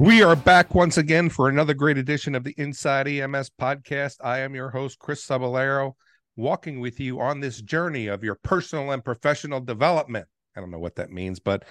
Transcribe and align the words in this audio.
We 0.00 0.22
are 0.22 0.34
back 0.34 0.74
once 0.74 0.96
again 0.96 1.28
for 1.28 1.50
another 1.50 1.74
great 1.74 1.98
edition 1.98 2.34
of 2.34 2.42
the 2.42 2.54
Inside 2.56 3.06
EMS 3.06 3.50
podcast. 3.60 4.16
I 4.24 4.38
am 4.38 4.54
your 4.54 4.70
host, 4.70 4.98
Chris 4.98 5.26
Cebollero, 5.26 5.92
walking 6.36 6.80
with 6.80 6.98
you 6.98 7.20
on 7.20 7.40
this 7.40 7.60
journey 7.60 8.06
of 8.06 8.24
your 8.24 8.36
personal 8.36 8.92
and 8.92 9.04
professional 9.04 9.60
development. 9.60 10.26
I 10.56 10.60
don't 10.60 10.70
know 10.70 10.78
what 10.78 10.96
that 10.96 11.10
means, 11.10 11.38
but 11.38 11.66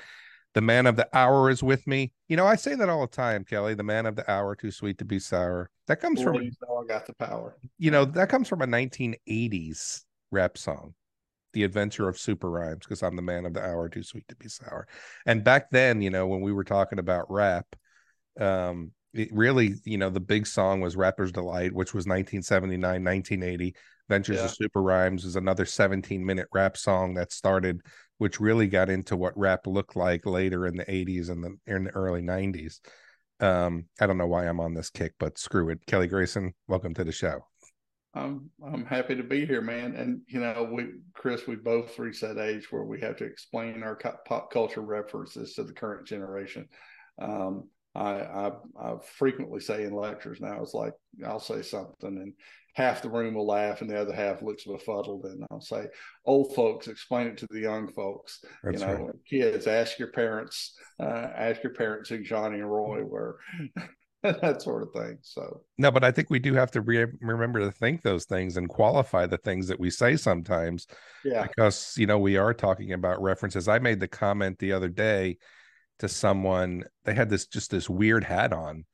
the 0.53 0.61
man 0.61 0.85
of 0.85 0.95
the 0.95 1.09
hour 1.11 1.49
is 1.49 1.63
with 1.63 1.87
me. 1.87 2.13
You 2.27 2.37
know, 2.37 2.45
I 2.45 2.55
say 2.55 2.75
that 2.75 2.87
all 2.87 3.01
the 3.01 3.07
time, 3.07 3.45
Kelly. 3.45 3.73
The 3.73 3.81
man 3.81 4.05
of 4.05 4.15
the 4.15 4.29
hour, 4.31 4.55
too 4.55 4.69
sweet 4.69 4.99
to 4.99 5.05
be 5.05 5.17
sour. 5.17 5.71
That 5.87 5.99
comes 5.99 6.19
Boy, 6.19 6.25
from, 6.25 6.35
you 6.35 6.51
know 6.61 6.83
I 6.83 6.85
got 6.85 7.07
the 7.07 7.13
power. 7.13 7.57
you 7.79 7.89
know, 7.89 8.05
that 8.05 8.29
comes 8.29 8.47
from 8.47 8.61
a 8.61 8.67
1980s 8.67 10.03
rap 10.29 10.55
song, 10.55 10.93
The 11.53 11.63
Adventure 11.63 12.07
of 12.07 12.19
Super 12.19 12.51
Rhymes, 12.51 12.85
because 12.85 13.01
I'm 13.01 13.15
the 13.15 13.23
man 13.23 13.47
of 13.47 13.55
the 13.55 13.67
hour, 13.67 13.89
too 13.89 14.03
sweet 14.03 14.27
to 14.27 14.35
be 14.35 14.49
sour. 14.49 14.87
And 15.25 15.43
back 15.43 15.71
then, 15.71 16.03
you 16.03 16.11
know, 16.11 16.27
when 16.27 16.41
we 16.41 16.53
were 16.53 16.63
talking 16.63 16.99
about 16.99 17.25
rap, 17.31 17.65
um, 18.39 18.91
it 19.13 19.29
really, 19.31 19.75
you 19.85 19.97
know, 19.97 20.09
the 20.09 20.19
big 20.19 20.45
song 20.45 20.81
was 20.81 20.95
Rapper's 20.95 21.31
Delight, 21.31 21.73
which 21.73 21.93
was 21.93 22.05
1979, 22.05 23.03
1980. 23.03 23.75
Ventures 24.07 24.37
Yeah. 24.37 24.45
of 24.45 24.51
Super 24.51 24.81
Rhymes 24.81 25.25
is 25.25 25.35
another 25.35 25.65
17 25.65 26.25
minute 26.25 26.47
rap 26.51 26.77
song 26.77 27.13
that 27.15 27.31
started, 27.31 27.81
which 28.17 28.39
really 28.39 28.67
got 28.67 28.89
into 28.89 29.15
what 29.15 29.37
rap 29.37 29.67
looked 29.67 29.95
like 29.95 30.25
later 30.25 30.65
in 30.65 30.75
the 30.75 30.85
80s 30.91 31.29
and 31.29 31.43
the 31.43 31.57
in 31.67 31.85
the 31.85 31.91
early 31.91 32.21
90s. 32.21 32.79
Um, 33.39 33.85
I 34.01 34.05
don't 34.07 34.17
know 34.17 34.27
why 34.27 34.45
I'm 34.47 34.59
on 34.59 34.73
this 34.73 34.89
kick, 34.89 35.13
but 35.19 35.37
screw 35.37 35.69
it. 35.69 35.85
Kelly 35.85 36.07
Grayson, 36.07 36.53
welcome 36.67 36.93
to 36.95 37.03
the 37.03 37.11
show. 37.11 37.45
I'm 38.13 38.49
I'm 38.65 38.85
happy 38.85 39.15
to 39.15 39.23
be 39.23 39.45
here, 39.45 39.61
man. 39.61 39.95
And 39.95 40.21
you 40.27 40.39
know, 40.39 40.67
we 40.71 40.89
Chris, 41.13 41.45
we 41.47 41.55
both 41.55 41.97
reached 41.99 42.21
that 42.21 42.39
age 42.39 42.71
where 42.71 42.83
we 42.83 42.99
have 43.01 43.17
to 43.17 43.25
explain 43.25 43.83
our 43.83 43.95
pop 43.95 44.51
culture 44.51 44.81
references 44.81 45.53
to 45.53 45.63
the 45.63 45.73
current 45.73 46.07
generation. 46.07 46.67
Um, 47.19 47.69
I, 47.99 48.47
I 48.47 48.51
I 48.79 48.95
frequently 49.17 49.59
say 49.59 49.83
in 49.83 49.93
lectures 49.93 50.39
now, 50.39 50.61
it's 50.61 50.73
like 50.73 50.93
I'll 51.25 51.39
say 51.39 51.61
something 51.61 52.17
and 52.17 52.33
half 52.73 53.01
the 53.01 53.09
room 53.09 53.33
will 53.33 53.45
laugh 53.45 53.81
and 53.81 53.89
the 53.89 53.99
other 53.99 54.13
half 54.13 54.41
looks 54.41 54.63
befuddled, 54.63 55.25
and 55.25 55.45
I'll 55.51 55.61
say, 55.61 55.87
"Old 56.25 56.55
folks, 56.55 56.87
explain 56.87 57.27
it 57.27 57.37
to 57.37 57.47
the 57.51 57.59
young 57.59 57.91
folks." 57.91 58.43
That's 58.63 58.79
you 58.79 58.87
know, 58.87 58.93
right. 58.93 59.15
kids, 59.29 59.67
ask 59.67 59.99
your 59.99 60.11
parents, 60.11 60.77
uh, 60.99 61.27
ask 61.35 61.61
your 61.61 61.73
parents 61.73 62.09
who 62.09 62.23
Johnny 62.23 62.59
and 62.59 62.71
Roy 62.71 63.03
were, 63.03 63.39
that 64.23 64.61
sort 64.61 64.83
of 64.83 64.93
thing. 64.93 65.17
So. 65.21 65.61
No, 65.77 65.91
but 65.91 66.03
I 66.03 66.11
think 66.11 66.29
we 66.29 66.39
do 66.39 66.53
have 66.53 66.71
to 66.71 66.81
re- 66.81 67.05
remember 67.21 67.59
to 67.59 67.71
think 67.71 68.01
those 68.01 68.25
things 68.25 68.55
and 68.55 68.69
qualify 68.69 69.25
the 69.25 69.37
things 69.37 69.67
that 69.67 69.79
we 69.79 69.89
say 69.89 70.15
sometimes 70.15 70.87
Yeah, 71.25 71.43
because 71.43 71.95
you 71.97 72.07
know 72.07 72.19
we 72.19 72.37
are 72.37 72.53
talking 72.53 72.93
about 72.93 73.21
references. 73.21 73.67
I 73.67 73.79
made 73.79 73.99
the 73.99 74.07
comment 74.07 74.57
the 74.59 74.71
other 74.71 74.89
day 74.89 75.37
to 75.99 76.07
someone 76.07 76.83
they 77.05 77.13
had 77.13 77.29
this 77.29 77.45
just 77.47 77.71
this 77.71 77.89
weird 77.89 78.23
hat 78.23 78.53
on, 78.53 78.85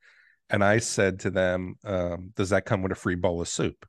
and 0.50 0.62
I 0.62 0.78
said 0.78 1.20
to 1.20 1.30
them, 1.30 1.76
um, 1.84 2.32
"Does 2.36 2.50
that 2.50 2.66
come 2.66 2.82
with 2.82 2.92
a 2.92 2.96
free 2.96 3.14
bowl 3.14 3.40
of 3.40 3.48
soup?" 3.48 3.86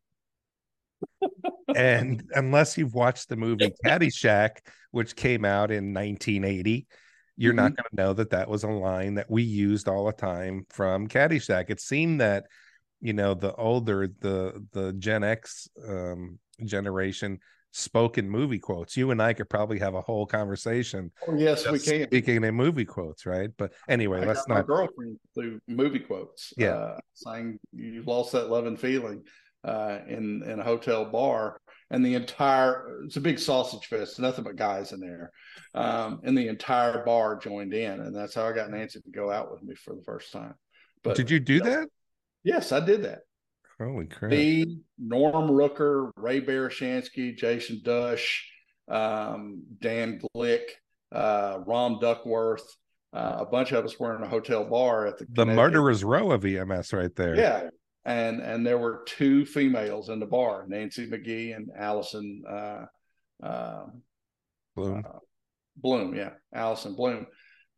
and 1.76 2.24
unless 2.34 2.78
you've 2.78 2.94
watched 2.94 3.30
the 3.30 3.36
movie 3.36 3.74
Caddyshack, 3.86 4.58
which 4.92 5.16
came 5.16 5.46
out 5.46 5.72
in 5.72 5.94
1980, 5.94 6.88
you're 7.36 7.54
not 7.54 7.76
going 7.76 7.90
to 7.92 7.96
know 7.96 8.14
that 8.14 8.32
that 8.32 8.50
was 8.50 8.64
a 8.64 8.68
line 8.68 9.16
that 9.16 9.30
we 9.30 9.44
used 9.44 9.88
all 9.88 10.06
the 10.06 10.12
time 10.12 10.66
from 10.70 11.08
Caddyshack. 11.08 11.70
It 11.70 11.80
seemed 11.80 12.22
that 12.22 12.46
you 13.00 13.14
know 13.14 13.34
the 13.34 13.54
older 13.54 14.08
the 14.08 14.66
the 14.72 14.94
Gen 14.94 15.24
X 15.24 15.68
um, 15.88 16.40
generation 16.66 17.40
spoke 17.78 18.18
in 18.18 18.30
movie 18.30 18.60
quotes. 18.60 18.98
You 18.98 19.12
and 19.12 19.22
I 19.22 19.34
could 19.34 19.50
probably 19.50 19.80
have 19.80 19.94
a 19.96 20.02
whole 20.02 20.26
conversation 20.26 21.12
Oh, 21.28 21.36
yes, 21.36 21.70
we 21.70 21.80
can. 21.80 22.08
speaking 22.08 22.44
in 22.44 22.56
movie 22.56 22.86
quotes, 22.86 23.26
right? 23.26 23.50
But 23.58 23.74
anyway, 23.88 24.22
I 24.22 24.26
let's 24.26 24.40
got 24.42 24.50
my 24.50 24.56
not. 24.56 24.68
girlfriend 24.68 25.18
through 25.36 25.60
movie 25.68 26.00
quotes. 26.00 26.54
Yeah. 26.58 26.70
uh, 26.76 26.98
saying 27.14 27.60
you 27.74 28.04
lost 28.04 28.32
that 28.32 28.50
love 28.50 28.66
and 28.66 28.80
feeling 28.80 29.24
uh, 29.64 30.00
in 30.08 30.44
in 30.44 30.60
a 30.60 30.64
hotel 30.64 31.06
bar, 31.06 31.60
and 31.92 32.06
the 32.06 32.16
entire 32.16 33.02
it's 33.06 33.18
a 33.18 33.22
big 33.22 33.38
sausage 33.40 33.86
fest, 33.88 34.20
nothing 34.20 34.44
but 34.44 34.56
guys 34.56 34.92
in 34.92 35.00
there, 35.00 35.32
um, 35.76 36.22
and 36.24 36.38
the 36.38 36.48
entire 36.48 37.04
bar 37.06 37.38
joined 37.38 37.74
in, 37.74 38.00
and 38.00 38.16
that's 38.16 38.34
how 38.36 38.46
I 38.48 38.54
got 38.54 38.70
Nancy 38.72 39.02
to 39.02 39.10
go 39.12 39.30
out 39.32 39.52
with 39.52 39.62
me 39.64 39.76
for 39.76 39.94
the 39.96 40.04
first 40.04 40.32
time. 40.32 40.54
But 41.04 41.16
Did 41.16 41.30
you 41.30 41.40
do 41.40 41.60
that? 41.62 41.88
Yes, 42.44 42.72
I 42.72 42.80
did 42.80 43.04
that. 43.04 43.20
Holy 43.80 44.08
crap! 44.08 44.32
Me, 44.32 44.80
Norm 44.98 45.50
Rooker, 45.50 46.12
Ray 46.18 46.42
Barishansky, 46.42 47.36
Jason 47.38 47.82
Dush, 47.84 48.50
um, 48.90 49.64
Dan 49.80 50.20
Glick, 50.36 50.64
uh, 51.12 51.60
Rom 51.66 52.00
Duckworth. 52.00 52.66
Uh, 53.14 53.38
a 53.40 53.46
bunch 53.46 53.72
of 53.72 53.86
us 53.86 54.00
were 54.00 54.16
in 54.16 54.24
a 54.24 54.28
hotel 54.28 54.66
bar 54.66 55.08
at 55.08 55.18
the 55.18 55.28
the 55.34 55.46
murderer's 55.46 56.04
row 56.04 56.32
of 56.32 56.44
EMS 56.44 56.92
right 56.94 57.16
there. 57.16 57.36
Yeah, 57.36 57.70
and 58.06 58.42
and 58.42 58.66
there 58.66 58.78
were 58.78 59.04
two 59.06 59.46
females 59.46 60.10
in 60.10 60.20
the 60.20 60.26
bar, 60.26 60.66
Nancy 60.68 61.08
McGee 61.08 61.56
and 61.56 61.70
Allison 61.78 62.44
uh, 62.50 62.86
uh, 63.44 63.86
Bloom. 64.76 65.04
Bloom. 65.76 66.16
Yeah, 66.16 66.32
Allison 66.54 66.96
Bloom. 66.96 67.28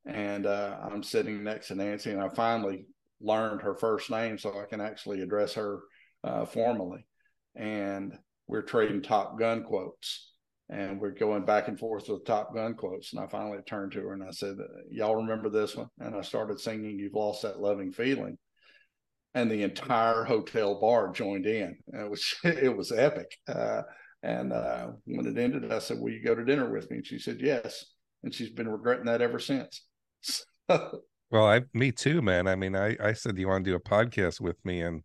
And 0.06 0.46
uh, 0.46 0.78
I'm 0.82 1.04
sitting 1.04 1.44
next 1.44 1.68
to 1.68 1.76
Nancy, 1.76 2.12
and 2.12 2.22
I 2.22 2.30
finally 2.30 2.86
learned 3.22 3.62
her 3.62 3.76
first 3.76 4.10
name 4.10 4.38
so 4.38 4.60
I 4.60 4.66
can 4.66 4.82
actually 4.82 5.22
address 5.22 5.54
her 5.54 5.80
uh, 6.24 6.46
formally. 6.46 7.06
And 7.56 8.18
we're 8.48 8.62
trading 8.62 9.02
Top 9.02 9.38
Gun 9.38 9.64
quotes, 9.64 10.32
and 10.70 11.00
we're 11.00 11.12
going 11.12 11.46
back 11.46 11.68
and 11.68 11.80
forth 11.80 12.10
with 12.10 12.26
Top 12.26 12.54
Gun 12.54 12.74
quotes. 12.74 13.14
And 13.14 13.22
I 13.22 13.28
finally 13.28 13.60
turned 13.66 13.92
to 13.94 14.02
her 14.02 14.14
and 14.14 14.24
I 14.24 14.32
said, 14.32 14.58
"Y'all 14.90 15.16
remember 15.16 15.50
this 15.50 15.76
one?" 15.76 15.90
And 16.00 16.16
I 16.16 16.22
started 16.22 16.60
singing 16.60 16.98
"You've 16.98 17.14
Lost 17.14 17.44
That 17.44 17.60
Loving 17.60 17.92
Feeling." 17.92 18.38
And 19.36 19.52
the 19.52 19.64
entire 19.64 20.24
hotel 20.24 20.80
bar 20.80 21.12
joined 21.12 21.46
in. 21.46 21.78
It 21.94 22.10
was 22.10 22.36
it 22.44 22.76
was 22.76 22.92
epic. 22.92 23.38
Uh, 23.48 23.84
and 24.22 24.52
uh, 24.52 24.88
when 25.06 25.26
it 25.26 25.38
ended, 25.38 25.72
I 25.72 25.80
said, 25.80 26.00
"Will 26.00 26.12
you 26.12 26.24
go 26.24 26.36
to 26.36 26.46
dinner 26.46 26.72
with 26.72 26.90
me?" 26.90 26.98
And 26.98 27.06
she 27.06 27.20
said, 27.20 27.40
"Yes." 27.40 27.86
And 28.24 28.34
she's 28.34 28.50
been 28.50 28.68
regretting 28.68 29.06
that 29.06 29.22
ever 29.22 29.40
since. 29.40 29.86
Well, 31.32 31.46
I 31.48 31.62
me 31.74 31.92
too, 31.92 32.22
man. 32.22 32.48
I 32.48 32.56
mean, 32.56 32.76
I 32.76 32.96
I 33.00 33.14
said, 33.14 33.36
"Do 33.36 33.42
you 33.42 33.48
want 33.48 33.64
to 33.66 33.72
do 33.72 33.76
a 33.76 33.80
podcast 33.80 34.42
with 34.42 34.64
me?" 34.66 34.82
And 34.82 35.04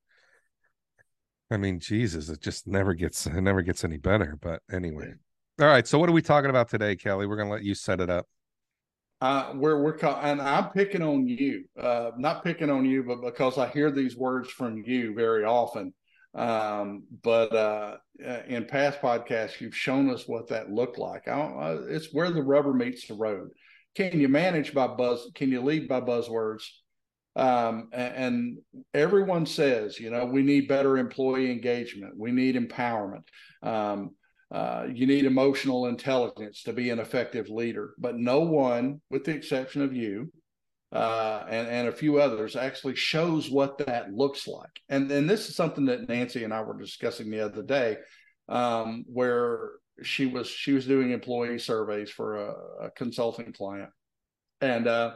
I 1.50 1.56
mean, 1.56 1.78
Jesus, 1.80 2.28
it 2.28 2.40
just 2.40 2.66
never 2.66 2.94
gets 2.94 3.26
it 3.26 3.40
never 3.40 3.62
gets 3.62 3.84
any 3.84 3.98
better. 3.98 4.36
But 4.40 4.62
anyway, 4.70 5.14
all 5.60 5.66
right. 5.66 5.86
So, 5.86 5.98
what 5.98 6.08
are 6.08 6.12
we 6.12 6.22
talking 6.22 6.50
about 6.50 6.68
today, 6.68 6.96
Kelly? 6.96 7.26
We're 7.26 7.36
gonna 7.36 7.50
let 7.50 7.64
you 7.64 7.74
set 7.74 8.00
it 8.00 8.10
up. 8.10 8.26
uh, 9.20 9.52
we're 9.54 9.80
we're 9.82 9.96
call- 9.96 10.20
and 10.22 10.40
I'm 10.40 10.70
picking 10.70 11.02
on 11.02 11.26
you, 11.26 11.64
uh, 11.78 12.10
not 12.18 12.44
picking 12.44 12.70
on 12.70 12.84
you, 12.84 13.02
but 13.04 13.22
because 13.22 13.58
I 13.58 13.68
hear 13.68 13.90
these 13.90 14.16
words 14.16 14.50
from 14.50 14.82
you 14.84 15.14
very 15.14 15.44
often. 15.44 15.94
Um, 16.34 17.04
but 17.22 17.54
uh, 17.54 17.96
in 18.48 18.66
past 18.66 19.00
podcasts, 19.00 19.60
you've 19.60 19.76
shown 19.76 20.10
us 20.10 20.26
what 20.26 20.48
that 20.48 20.70
looked 20.70 20.98
like. 20.98 21.28
I 21.28 21.36
don't, 21.36 21.62
uh, 21.62 21.82
it's 21.88 22.12
where 22.12 22.30
the 22.30 22.42
rubber 22.42 22.74
meets 22.74 23.06
the 23.06 23.14
road. 23.14 23.50
Can 23.94 24.18
you 24.20 24.28
manage 24.28 24.74
by 24.74 24.86
buzz? 24.88 25.30
Can 25.34 25.50
you 25.50 25.60
lead 25.60 25.88
by 25.88 26.00
buzzwords? 26.00 26.64
Um, 27.36 27.88
and, 27.92 28.58
everyone 28.92 29.44
says, 29.44 29.98
you 29.98 30.10
know, 30.10 30.24
we 30.24 30.42
need 30.42 30.68
better 30.68 30.98
employee 30.98 31.50
engagement. 31.50 32.14
We 32.16 32.30
need 32.30 32.54
empowerment. 32.54 33.24
Um, 33.62 34.10
uh, 34.52 34.86
you 34.92 35.06
need 35.06 35.24
emotional 35.24 35.86
intelligence 35.86 36.62
to 36.62 36.72
be 36.72 36.90
an 36.90 37.00
effective 37.00 37.48
leader, 37.48 37.94
but 37.98 38.16
no 38.16 38.40
one, 38.40 39.00
with 39.10 39.24
the 39.24 39.32
exception 39.32 39.82
of 39.82 39.92
you 39.92 40.32
uh, 40.92 41.44
and, 41.48 41.66
and 41.66 41.88
a 41.88 41.92
few 41.92 42.20
others, 42.20 42.54
actually 42.54 42.94
shows 42.94 43.50
what 43.50 43.78
that 43.78 44.12
looks 44.12 44.46
like. 44.46 44.70
And 44.88 45.10
then 45.10 45.26
this 45.26 45.48
is 45.48 45.56
something 45.56 45.86
that 45.86 46.08
Nancy 46.08 46.44
and 46.44 46.54
I 46.54 46.62
were 46.62 46.78
discussing 46.78 47.30
the 47.30 47.40
other 47.40 47.62
day, 47.62 47.96
um, 48.48 49.04
where 49.08 49.70
she 50.02 50.26
was 50.26 50.48
she 50.48 50.72
was 50.72 50.86
doing 50.86 51.10
employee 51.10 51.58
surveys 51.58 52.10
for 52.10 52.36
a, 52.36 52.86
a 52.86 52.90
consulting 52.90 53.52
client, 53.52 53.90
and 54.60 54.86
uh, 54.86 55.14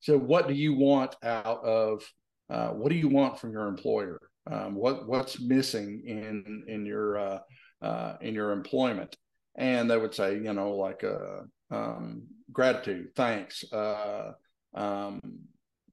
so 0.00 0.18
what 0.18 0.48
do 0.48 0.54
you 0.54 0.74
want 0.74 1.14
out 1.22 1.64
of 1.64 2.02
uh, 2.48 2.70
what 2.70 2.90
do 2.90 2.96
you 2.96 3.08
want 3.08 3.38
from 3.38 3.52
your 3.52 3.66
employer? 3.68 4.18
Um, 4.50 4.74
what 4.74 5.08
what's 5.08 5.40
missing 5.40 6.02
in 6.06 6.64
in 6.66 6.84
your 6.84 7.18
uh, 7.18 7.38
uh, 7.82 8.16
in 8.20 8.34
your 8.34 8.52
employment? 8.52 9.16
And 9.56 9.90
they 9.90 9.96
would 9.96 10.14
say, 10.14 10.34
you 10.34 10.52
know, 10.52 10.70
like 10.76 11.04
uh, 11.04 11.42
um, 11.70 12.22
gratitude, 12.52 13.08
thanks, 13.14 13.64
uh, 13.72 14.32
um, 14.74 15.20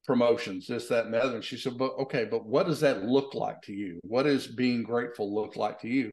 promotions, 0.06 0.68
this, 0.68 0.88
that, 0.88 1.06
and 1.06 1.14
the 1.14 1.22
other. 1.22 1.36
And 1.36 1.44
she 1.44 1.58
said, 1.58 1.78
but 1.78 1.94
okay, 2.00 2.26
but 2.26 2.46
what 2.46 2.68
does 2.68 2.80
that 2.82 3.04
look 3.04 3.34
like 3.34 3.62
to 3.64 3.74
you? 3.74 4.00
What 4.04 4.24
does 4.24 4.48
being 4.48 4.84
grateful 4.84 5.34
look 5.34 5.56
like 5.56 5.82
to 5.82 5.90
you? 5.90 6.12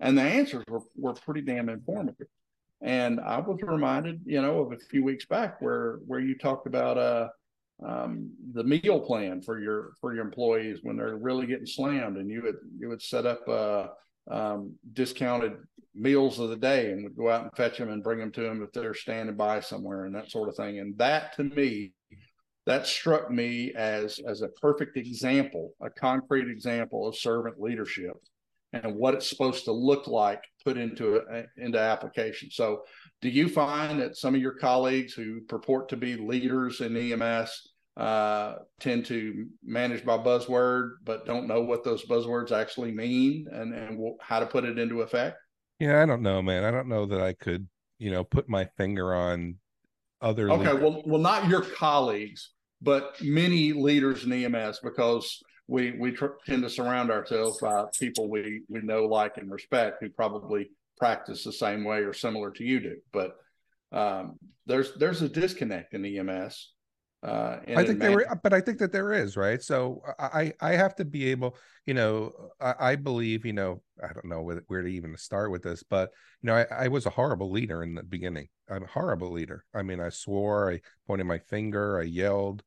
And 0.00 0.16
the 0.16 0.22
answers 0.22 0.64
were, 0.68 0.82
were 0.96 1.14
pretty 1.14 1.40
damn 1.40 1.68
informative. 1.68 2.28
And 2.82 3.20
I 3.20 3.38
was 3.40 3.58
reminded, 3.62 4.20
you 4.26 4.42
know, 4.42 4.60
of 4.60 4.72
a 4.72 4.76
few 4.76 5.02
weeks 5.02 5.24
back 5.24 5.62
where 5.62 6.00
where 6.06 6.20
you 6.20 6.36
talked 6.36 6.66
about 6.66 6.98
uh 6.98 7.28
um, 7.84 8.30
the 8.54 8.64
meal 8.64 9.00
plan 9.00 9.42
for 9.42 9.60
your 9.60 9.92
for 10.00 10.14
your 10.14 10.24
employees 10.24 10.78
when 10.82 10.96
they're 10.96 11.16
really 11.16 11.46
getting 11.46 11.66
slammed, 11.66 12.16
and 12.16 12.30
you 12.30 12.42
would 12.42 12.56
you 12.78 12.88
would 12.88 13.02
set 13.02 13.26
up 13.26 13.46
uh, 13.48 13.88
um, 14.30 14.74
discounted 14.92 15.52
meals 15.94 16.38
of 16.38 16.50
the 16.50 16.56
day 16.56 16.92
and 16.92 17.04
would 17.04 17.16
go 17.16 17.30
out 17.30 17.42
and 17.42 17.52
fetch 17.56 17.78
them 17.78 17.90
and 17.90 18.02
bring 18.02 18.18
them 18.18 18.32
to 18.32 18.42
them 18.42 18.62
if 18.62 18.72
they're 18.72 18.94
standing 18.94 19.36
by 19.36 19.60
somewhere 19.60 20.04
and 20.04 20.14
that 20.14 20.30
sort 20.30 20.48
of 20.48 20.56
thing. 20.56 20.78
And 20.78 20.96
that 20.98 21.34
to 21.36 21.44
me 21.44 21.92
that 22.66 22.86
struck 22.86 23.30
me 23.30 23.72
as 23.74 24.20
as 24.26 24.42
a 24.42 24.48
perfect 24.48 24.96
example, 24.96 25.74
a 25.80 25.90
concrete 25.90 26.50
example 26.50 27.06
of 27.06 27.16
servant 27.16 27.60
leadership 27.60 28.16
and 28.72 28.96
what 28.96 29.14
it's 29.14 29.28
supposed 29.28 29.64
to 29.64 29.72
look 29.72 30.06
like 30.06 30.42
put 30.64 30.76
into 30.76 31.20
into 31.56 31.78
application. 31.78 32.50
So, 32.50 32.82
do 33.20 33.28
you 33.28 33.48
find 33.48 34.00
that 34.00 34.16
some 34.16 34.34
of 34.34 34.40
your 34.40 34.54
colleagues 34.54 35.14
who 35.14 35.40
purport 35.42 35.88
to 35.90 35.96
be 35.96 36.16
leaders 36.16 36.80
in 36.80 36.96
EMS 36.96 37.72
uh, 37.96 38.56
tend 38.78 39.06
to 39.06 39.46
manage 39.64 40.04
by 40.04 40.18
buzzword, 40.18 40.90
but 41.04 41.24
don't 41.24 41.46
know 41.46 41.62
what 41.62 41.84
those 41.84 42.04
buzzwords 42.04 42.52
actually 42.52 42.92
mean 42.92 43.46
and 43.50 43.74
and 43.74 44.14
how 44.20 44.40
to 44.40 44.46
put 44.46 44.64
it 44.64 44.78
into 44.78 45.02
effect? 45.02 45.36
Yeah, 45.78 46.02
I 46.02 46.06
don't 46.06 46.22
know, 46.22 46.42
man. 46.42 46.64
I 46.64 46.70
don't 46.70 46.88
know 46.88 47.06
that 47.06 47.20
I 47.20 47.34
could, 47.34 47.68
you 47.98 48.10
know, 48.10 48.24
put 48.24 48.48
my 48.48 48.68
finger 48.76 49.14
on 49.14 49.56
other. 50.20 50.50
Okay, 50.50 50.72
leaders. 50.72 50.82
well, 50.82 51.02
well, 51.06 51.20
not 51.20 51.48
your 51.48 51.62
colleagues, 51.62 52.50
but 52.82 53.16
many 53.22 53.72
leaders 53.72 54.24
in 54.24 54.32
EMS, 54.32 54.80
because 54.82 55.42
we 55.68 55.92
we 55.92 56.12
tr- 56.12 56.38
tend 56.46 56.62
to 56.62 56.70
surround 56.70 57.10
ourselves 57.10 57.60
by 57.60 57.84
people 57.98 58.28
we 58.28 58.62
we 58.68 58.80
know, 58.80 59.04
like, 59.04 59.36
and 59.36 59.50
respect 59.50 59.98
who 60.00 60.08
probably 60.10 60.70
practice 60.98 61.44
the 61.44 61.52
same 61.52 61.84
way 61.84 61.98
or 61.98 62.12
similar 62.12 62.50
to 62.52 62.64
you 62.64 62.80
do. 62.80 62.96
But 63.12 63.36
um, 63.92 64.38
there's 64.66 64.94
there's 64.94 65.22
a 65.22 65.28
disconnect 65.28 65.94
in 65.94 66.04
EMS. 66.04 66.72
Uh, 67.22 67.58
I 67.74 67.84
think 67.84 67.98
there, 67.98 68.38
but 68.42 68.52
I 68.52 68.60
think 68.60 68.78
that 68.78 68.92
there 68.92 69.12
is 69.12 69.36
right. 69.36 69.60
So 69.60 70.02
I 70.18 70.52
I 70.60 70.72
have 70.72 70.94
to 70.96 71.04
be 71.04 71.30
able, 71.30 71.56
you 71.84 71.94
know, 71.94 72.32
I, 72.60 72.74
I 72.78 72.96
believe, 72.96 73.44
you 73.44 73.52
know, 73.52 73.82
I 74.02 74.12
don't 74.12 74.26
know 74.26 74.42
where, 74.42 74.62
where 74.68 74.82
to 74.82 74.88
even 74.88 75.16
start 75.16 75.50
with 75.50 75.62
this, 75.62 75.82
but 75.82 76.10
you 76.42 76.48
know, 76.48 76.54
I, 76.54 76.66
I 76.84 76.88
was 76.88 77.06
a 77.06 77.10
horrible 77.10 77.50
leader 77.50 77.82
in 77.82 77.94
the 77.94 78.04
beginning. 78.04 78.48
I'm 78.70 78.84
a 78.84 78.88
horrible 78.88 79.32
leader. 79.32 79.64
I 79.74 79.82
mean, 79.82 79.98
I 79.98 80.10
swore, 80.10 80.70
I 80.70 80.80
pointed 81.06 81.26
my 81.26 81.38
finger, 81.38 81.98
I 81.98 82.04
yelled. 82.04 82.62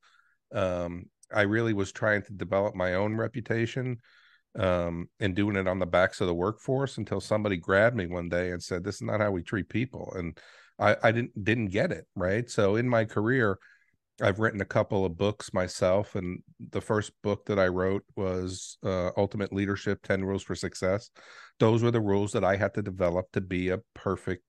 Um, 0.54 1.06
I 1.34 1.42
really 1.42 1.74
was 1.74 1.92
trying 1.92 2.24
to 2.24 2.34
develop 2.34 2.76
my 2.76 2.96
own 2.96 3.16
reputation 3.16 3.98
um, 4.58 5.10
and 5.20 5.36
doing 5.36 5.56
it 5.56 5.68
on 5.68 5.80
the 5.80 5.86
backs 5.86 6.22
of 6.22 6.28
the 6.28 6.34
workforce 6.34 6.98
until 6.98 7.22
somebody 7.22 7.58
grabbed 7.58 7.96
me 7.96 8.08
one 8.08 8.30
day 8.30 8.52
and 8.52 8.62
said, 8.62 8.84
"This 8.84 8.96
is 8.96 9.02
not 9.04 9.22
how 9.22 9.32
we 9.32 9.44
treat 9.44 9.70
people," 9.70 10.12
and 10.16 10.38
I, 10.80 10.96
I 11.04 11.12
didn't 11.12 11.44
didn't 11.44 11.68
get 11.68 11.92
it 11.92 12.06
right. 12.16 12.50
So 12.50 12.76
in 12.76 12.90
my 12.90 13.06
career, 13.06 13.60
I've 14.22 14.40
written 14.40 14.62
a 14.62 14.66
couple 14.66 15.06
of 15.06 15.18
books 15.18 15.54
myself, 15.54 16.16
and 16.16 16.42
the 16.72 16.82
first 16.82 17.12
book 17.22 17.46
that 17.46 17.60
I 17.60 17.68
wrote 17.68 18.04
was 18.16 18.78
uh, 18.84 19.12
Ultimate 19.18 19.54
Leadership: 19.54 20.02
Ten 20.04 20.24
Rules 20.24 20.44
for 20.44 20.56
Success. 20.56 21.10
Those 21.60 21.84
were 21.84 21.92
the 21.92 22.02
rules 22.02 22.32
that 22.32 22.44
I 22.44 22.56
had 22.56 22.74
to 22.74 22.82
develop 22.82 23.32
to 23.34 23.42
be 23.42 23.70
a 23.70 23.80
perfect 23.94 24.44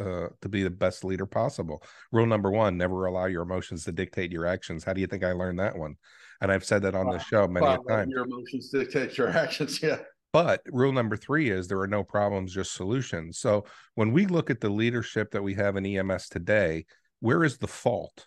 uh, 0.00 0.28
to 0.40 0.48
be 0.48 0.62
the 0.62 0.70
best 0.70 1.04
leader 1.04 1.26
possible. 1.26 1.82
Rule 2.12 2.26
number 2.26 2.50
one: 2.50 2.76
never 2.76 3.06
allow 3.06 3.26
your 3.26 3.42
emotions 3.42 3.84
to 3.84 3.92
dictate 3.92 4.32
your 4.32 4.46
actions. 4.46 4.84
How 4.84 4.92
do 4.92 5.00
you 5.00 5.06
think 5.06 5.24
I 5.24 5.32
learned 5.32 5.58
that 5.58 5.76
one? 5.76 5.96
And 6.40 6.50
I've 6.50 6.64
said 6.64 6.82
that 6.82 6.94
on 6.94 7.08
the 7.08 7.18
show 7.18 7.46
many 7.46 7.78
times. 7.88 8.10
Your 8.10 8.24
emotions 8.24 8.68
dictate 8.70 9.16
your 9.16 9.28
actions. 9.36 9.82
Yeah. 9.82 9.98
But 10.32 10.62
rule 10.66 10.92
number 10.92 11.16
three 11.16 11.50
is 11.50 11.68
there 11.68 11.80
are 11.80 11.86
no 11.86 12.02
problems, 12.02 12.52
just 12.52 12.74
solutions. 12.74 13.38
So 13.38 13.66
when 13.94 14.10
we 14.10 14.26
look 14.26 14.50
at 14.50 14.60
the 14.60 14.68
leadership 14.68 15.30
that 15.30 15.42
we 15.42 15.54
have 15.54 15.76
in 15.76 15.86
EMS 15.86 16.28
today, 16.28 16.86
where 17.20 17.44
is 17.44 17.56
the 17.58 17.68
fault? 17.68 18.26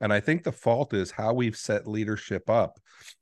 And 0.00 0.12
I 0.12 0.20
think 0.20 0.44
the 0.44 0.52
fault 0.52 0.92
is 0.92 1.10
how 1.10 1.32
we've 1.32 1.56
set 1.56 1.88
leadership 1.88 2.48
up. 2.48 2.78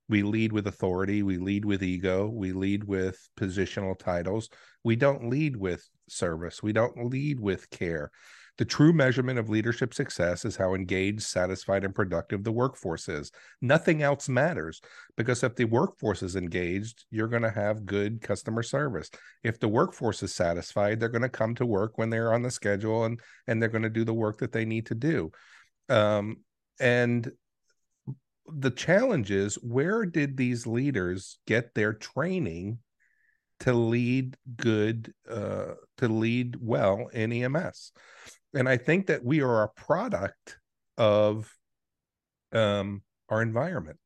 We 0.09 0.23
lead 0.23 0.53
with 0.53 0.67
authority, 0.67 1.23
we 1.23 1.39
lead 1.39 1.65
with 1.65 1.83
ego, 1.83 2.29
we 2.29 2.53
lead 2.53 2.85
with 2.85 3.29
positional 3.39 3.99
titles. 3.99 4.51
We 4.85 4.97
don't 4.97 5.31
lead 5.31 5.57
with 5.57 5.89
service, 6.09 6.63
we 6.63 6.73
don't 6.73 7.11
lead 7.11 7.41
with 7.41 7.71
care. 7.71 8.11
The 8.59 8.65
true 8.65 8.95
measurement 8.95 9.39
of 9.39 9.51
leadership 9.51 9.93
success 9.93 10.47
is 10.47 10.57
how 10.57 10.75
engaged, 10.75 11.23
satisfied, 11.23 11.85
and 11.85 11.95
productive 11.95 12.43
the 12.43 12.53
workforce 12.53 13.07
is. 13.09 13.31
Nothing 13.61 14.03
else 14.03 14.31
matters 14.31 14.81
because 15.17 15.43
if 15.43 15.57
the 15.57 15.67
workforce 15.67 16.23
is 16.23 16.37
engaged, 16.37 17.05
you're 17.11 17.29
going 17.29 17.43
to 17.43 17.51
have 17.51 17.85
good 17.85 18.23
customer 18.23 18.63
service. 18.63 19.11
If 19.43 19.61
the 19.61 19.69
workforce 19.69 20.23
is 20.23 20.35
satisfied, 20.35 20.99
they're 20.99 21.11
going 21.11 21.21
to 21.21 21.29
come 21.29 21.55
to 21.57 21.67
work 21.67 21.99
when 21.99 22.09
they're 22.09 22.33
on 22.33 22.43
the 22.43 22.51
schedule 22.51 23.05
and 23.05 23.21
and 23.47 23.61
they're 23.61 23.69
going 23.69 23.83
to 23.83 23.91
do 23.91 24.05
the 24.05 24.15
work 24.15 24.39
that 24.39 24.53
they 24.53 24.65
need 24.65 24.87
to 24.87 24.95
do. 24.95 25.31
Um, 25.91 26.39
and 26.81 27.31
the 28.49 28.71
challenge 28.71 29.31
is 29.31 29.57
where 29.57 30.07
did 30.07 30.37
these 30.37 30.67
leaders 30.67 31.39
get 31.47 31.75
their 31.75 31.93
training 31.93 32.79
to 33.61 33.73
lead 33.73 34.37
good 34.57 35.13
uh, 35.31 35.75
to 35.99 36.09
lead 36.09 36.57
well 36.61 37.09
in 37.13 37.33
ems 37.33 37.93
and 38.55 38.69
i 38.69 38.77
think 38.77 39.07
that 39.07 39.25
we 39.25 39.41
are 39.41 39.63
a 39.63 39.69
product 39.69 40.59
of 40.97 41.53
um, 42.53 43.03
our 43.29 43.43
environment 43.43 43.99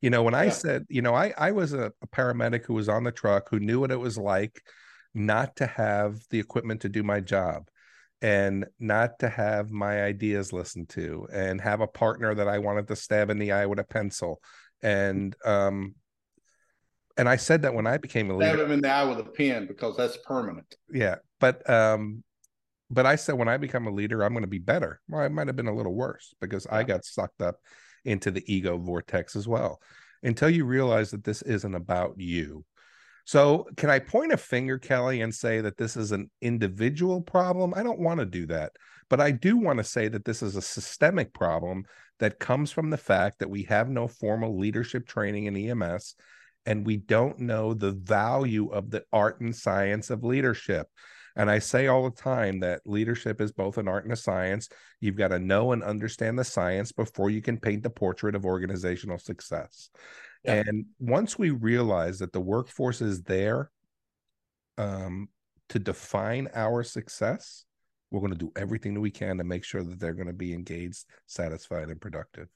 you 0.00 0.10
know 0.10 0.22
when 0.22 0.34
i 0.34 0.48
said 0.48 0.86
you 0.88 1.02
know 1.02 1.14
i 1.14 1.32
i 1.36 1.50
was 1.50 1.72
a, 1.72 1.92
a 2.02 2.06
paramedic 2.08 2.64
who 2.64 2.74
was 2.74 2.88
on 2.88 3.04
the 3.04 3.12
truck 3.12 3.48
who 3.50 3.58
knew 3.58 3.80
what 3.80 3.90
it 3.90 4.00
was 4.00 4.16
like 4.16 4.62
not 5.14 5.56
to 5.56 5.66
have 5.66 6.20
the 6.30 6.38
equipment 6.38 6.80
to 6.82 6.88
do 6.88 7.02
my 7.02 7.20
job 7.20 7.68
and 8.20 8.66
not 8.80 9.18
to 9.20 9.28
have 9.28 9.70
my 9.70 10.02
ideas 10.02 10.52
listened 10.52 10.88
to 10.88 11.26
and 11.32 11.60
have 11.60 11.80
a 11.80 11.86
partner 11.86 12.34
that 12.34 12.48
I 12.48 12.58
wanted 12.58 12.88
to 12.88 12.96
stab 12.96 13.30
in 13.30 13.38
the 13.38 13.52
eye 13.52 13.66
with 13.66 13.78
a 13.78 13.84
pencil. 13.84 14.40
And 14.82 15.34
um 15.44 15.94
and 17.18 17.28
I 17.28 17.36
said 17.36 17.62
that 17.62 17.74
when 17.74 17.86
I 17.86 17.98
became 17.98 18.30
a 18.30 18.36
leader. 18.36 18.54
Stab 18.54 18.66
him 18.66 18.72
in 18.72 18.80
the 18.80 18.88
eye 18.88 19.04
with 19.04 19.18
a 19.18 19.24
pen 19.24 19.66
because 19.66 19.96
that's 19.96 20.16
permanent. 20.18 20.76
Yeah. 20.90 21.16
But 21.40 21.68
um 21.68 22.22
but 22.90 23.04
I 23.04 23.16
said 23.16 23.34
when 23.34 23.48
I 23.48 23.58
become 23.58 23.86
a 23.86 23.92
leader, 23.92 24.22
I'm 24.22 24.32
going 24.32 24.44
to 24.44 24.48
be 24.48 24.58
better. 24.58 25.00
Well, 25.08 25.20
I 25.20 25.28
might 25.28 25.46
have 25.46 25.56
been 25.56 25.68
a 25.68 25.74
little 25.74 25.94
worse 25.94 26.34
because 26.40 26.66
yeah. 26.66 26.78
I 26.78 26.82
got 26.84 27.04
sucked 27.04 27.42
up 27.42 27.56
into 28.04 28.30
the 28.30 28.42
ego 28.52 28.78
vortex 28.78 29.36
as 29.36 29.46
well. 29.46 29.80
Until 30.22 30.48
you 30.48 30.64
realize 30.64 31.10
that 31.10 31.24
this 31.24 31.42
isn't 31.42 31.74
about 31.74 32.14
you. 32.16 32.64
So, 33.26 33.66
can 33.76 33.90
I 33.90 33.98
point 33.98 34.32
a 34.32 34.38
finger, 34.38 34.78
Kelly, 34.78 35.20
and 35.20 35.34
say 35.34 35.60
that 35.60 35.76
this 35.76 35.98
is 35.98 36.12
an 36.12 36.30
individual 36.40 37.20
problem? 37.20 37.74
I 37.76 37.82
don't 37.82 38.00
want 38.00 38.20
to 38.20 38.26
do 38.26 38.46
that. 38.46 38.72
But 39.10 39.20
I 39.20 39.32
do 39.32 39.58
want 39.58 39.76
to 39.78 39.84
say 39.84 40.08
that 40.08 40.24
this 40.24 40.42
is 40.42 40.56
a 40.56 40.62
systemic 40.62 41.34
problem 41.34 41.84
that 42.20 42.38
comes 42.38 42.72
from 42.72 42.88
the 42.88 42.96
fact 42.96 43.38
that 43.40 43.50
we 43.50 43.64
have 43.64 43.90
no 43.90 44.08
formal 44.08 44.58
leadership 44.58 45.06
training 45.06 45.44
in 45.44 45.56
EMS 45.56 46.14
and 46.68 46.84
we 46.84 46.98
don't 46.98 47.38
know 47.38 47.72
the 47.72 47.92
value 47.92 48.68
of 48.68 48.90
the 48.90 49.02
art 49.10 49.40
and 49.40 49.56
science 49.56 50.10
of 50.10 50.22
leadership. 50.22 50.86
And 51.34 51.50
I 51.50 51.60
say 51.60 51.86
all 51.86 52.04
the 52.04 52.14
time 52.14 52.60
that 52.60 52.82
leadership 52.84 53.40
is 53.40 53.52
both 53.52 53.78
an 53.78 53.88
art 53.88 54.04
and 54.04 54.12
a 54.12 54.16
science. 54.16 54.68
You've 55.00 55.16
got 55.16 55.28
to 55.28 55.38
know 55.38 55.72
and 55.72 55.82
understand 55.82 56.38
the 56.38 56.44
science 56.44 56.92
before 56.92 57.30
you 57.30 57.40
can 57.40 57.56
paint 57.58 57.84
the 57.84 57.90
portrait 57.90 58.34
of 58.34 58.44
organizational 58.44 59.16
success. 59.16 59.88
Yeah. 60.44 60.64
And 60.66 60.84
once 60.98 61.38
we 61.38 61.48
realize 61.48 62.18
that 62.18 62.34
the 62.34 62.40
workforce 62.40 63.00
is 63.00 63.22
there 63.22 63.70
um, 64.76 65.30
to 65.70 65.78
define 65.78 66.48
our 66.54 66.82
success, 66.82 67.64
we're 68.10 68.20
going 68.20 68.32
to 68.32 68.38
do 68.38 68.52
everything 68.56 68.92
that 68.92 69.00
we 69.00 69.10
can 69.10 69.38
to 69.38 69.44
make 69.44 69.64
sure 69.64 69.82
that 69.82 69.98
they're 69.98 70.12
going 70.12 70.26
to 70.26 70.34
be 70.34 70.52
engaged, 70.52 71.06
satisfied, 71.26 71.88
and 71.88 71.98
productive. 71.98 72.48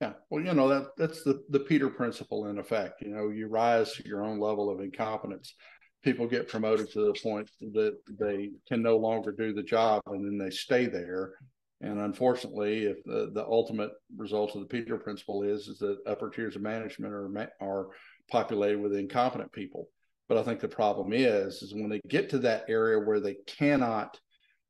Yeah, 0.00 0.12
well, 0.30 0.42
you 0.42 0.54
know 0.54 0.68
that 0.68 0.96
that's 0.96 1.22
the 1.24 1.42
the 1.50 1.60
Peter 1.60 1.90
principle 1.90 2.46
in 2.46 2.58
effect. 2.58 3.02
You 3.02 3.10
know, 3.10 3.28
you 3.28 3.48
rise 3.48 3.92
to 3.94 4.06
your 4.06 4.24
own 4.24 4.40
level 4.40 4.70
of 4.70 4.80
incompetence. 4.80 5.54
People 6.02 6.26
get 6.26 6.48
promoted 6.48 6.90
to 6.92 7.00
the 7.04 7.20
point 7.22 7.50
that 7.60 7.98
they 8.18 8.50
can 8.66 8.82
no 8.82 8.96
longer 8.96 9.32
do 9.32 9.52
the 9.52 9.62
job, 9.62 10.02
and 10.06 10.24
then 10.24 10.38
they 10.38 10.50
stay 10.50 10.86
there 10.86 11.34
and 11.82 11.98
unfortunately, 11.98 12.84
if 12.84 13.02
the, 13.04 13.30
the 13.32 13.44
ultimate 13.44 13.92
result 14.16 14.54
of 14.54 14.60
the 14.60 14.66
Peter 14.66 14.98
principle 14.98 15.42
is, 15.42 15.66
is 15.66 15.78
that 15.78 15.98
upper 16.06 16.28
tiers 16.28 16.56
of 16.56 16.62
management 16.62 17.14
are, 17.14 17.30
are 17.60 17.88
populated 18.30 18.80
with 18.80 18.94
incompetent 18.94 19.50
people. 19.52 19.88
But 20.28 20.36
I 20.36 20.42
think 20.42 20.60
the 20.60 20.68
problem 20.68 21.12
is, 21.12 21.62
is 21.62 21.74
when 21.74 21.88
they 21.88 22.00
get 22.08 22.28
to 22.30 22.38
that 22.40 22.66
area 22.68 22.98
where 22.98 23.20
they 23.20 23.36
cannot 23.46 24.18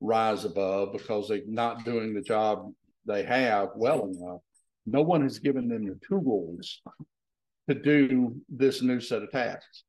rise 0.00 0.44
above 0.44 0.92
because 0.92 1.28
they're 1.28 1.40
not 1.46 1.84
doing 1.84 2.14
the 2.14 2.22
job 2.22 2.72
they 3.06 3.24
have 3.24 3.70
well 3.74 4.06
enough, 4.06 4.40
no 4.86 5.02
one 5.02 5.22
has 5.22 5.38
given 5.38 5.68
them 5.68 5.86
the 5.86 5.98
tools 6.06 6.82
to 7.68 7.74
do 7.74 8.36
this 8.48 8.82
new 8.82 9.00
set 9.00 9.22
of 9.22 9.30
tasks. 9.30 9.84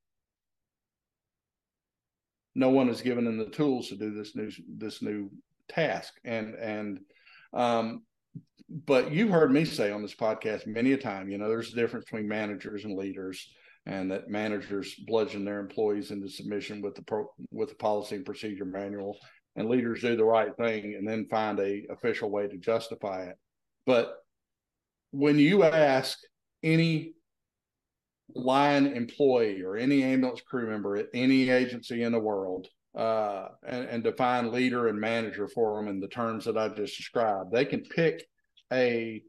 No 2.54 2.70
one 2.70 2.88
has 2.88 3.02
given 3.02 3.26
them 3.26 3.38
the 3.38 3.46
tools 3.46 3.90
to 3.90 3.96
do 3.96 4.14
this 4.14 4.36
new 4.36 4.52
this 4.78 5.02
new 5.02 5.30
task 5.70 6.14
and 6.26 6.56
and 6.56 7.00
um 7.54 8.02
but 8.70 9.12
you've 9.12 9.30
heard 9.30 9.52
me 9.52 9.64
say 9.64 9.92
on 9.92 10.02
this 10.02 10.16
podcast 10.16 10.68
many 10.68 10.92
a 10.92 10.98
time 10.98 11.30
you 11.30 11.38
know 11.38 11.48
there's 11.48 11.72
a 11.72 11.76
difference 11.76 12.06
between 12.06 12.28
managers 12.28 12.84
and 12.84 12.98
leaders 12.98 13.54
and 13.86 14.12
that 14.12 14.30
managers 14.30 14.94
bludgeon 15.08 15.46
their 15.46 15.60
employees 15.60 16.12
into 16.12 16.30
submission 16.30 16.82
with 16.82 16.94
the 16.96 17.02
pro, 17.04 17.26
with 17.52 17.70
the 17.70 17.76
policy 17.76 18.16
and 18.16 18.26
procedure 18.26 18.66
manual 18.66 19.18
and 19.56 19.70
leaders 19.70 20.02
do 20.02 20.16
the 20.16 20.24
right 20.24 20.56
thing 20.58 20.96
and 20.98 21.08
then 21.08 21.26
find 21.30 21.60
a 21.60 21.84
official 21.90 22.30
way 22.30 22.48
to 22.48 22.58
justify 22.58 23.24
it 23.24 23.38
but 23.86 24.21
when 25.12 25.38
you 25.38 25.64
ask 25.64 26.18
any 26.64 27.14
line 28.34 28.88
employee 28.88 29.62
or 29.62 29.76
any 29.76 30.04
ambulance 30.04 30.42
crew 30.42 30.70
member 30.70 30.96
at 30.96 31.08
any 31.14 31.50
agency 31.50 32.04
in 32.04 32.12
the 32.12 32.20
world 32.20 32.68
uh, 32.96 33.50
and, 33.66 33.86
and, 33.88 34.04
define 34.04 34.52
leader 34.52 34.88
and 34.88 35.00
manager 35.00 35.48
for 35.48 35.78
them 35.78 35.90
in 35.90 36.00
the 36.00 36.08
terms 36.08 36.46
that 36.46 36.58
I 36.58 36.70
just 36.70 36.98
described. 36.98 37.52
They 37.52 37.66
can 37.66 37.82
pick 37.82 38.26
a 38.72 39.22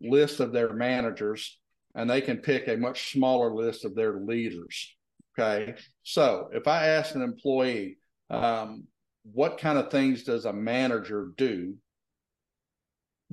list 0.00 0.40
of 0.40 0.52
their 0.52 0.72
managers 0.72 1.58
and 1.94 2.08
they 2.08 2.20
can 2.20 2.38
pick 2.38 2.68
a 2.68 2.76
much 2.76 3.12
smaller 3.12 3.54
list 3.54 3.84
of 3.84 3.94
their 3.94 4.20
leaders. 4.20 4.94
Okay. 5.38 5.74
So 6.02 6.48
if 6.52 6.66
I 6.66 6.88
ask 6.88 7.14
an 7.14 7.22
employee, 7.22 7.98
um, 8.30 8.84
what 9.24 9.58
kind 9.58 9.78
of 9.78 9.90
things 9.90 10.24
does 10.24 10.46
a 10.46 10.52
manager 10.52 11.32
do 11.36 11.74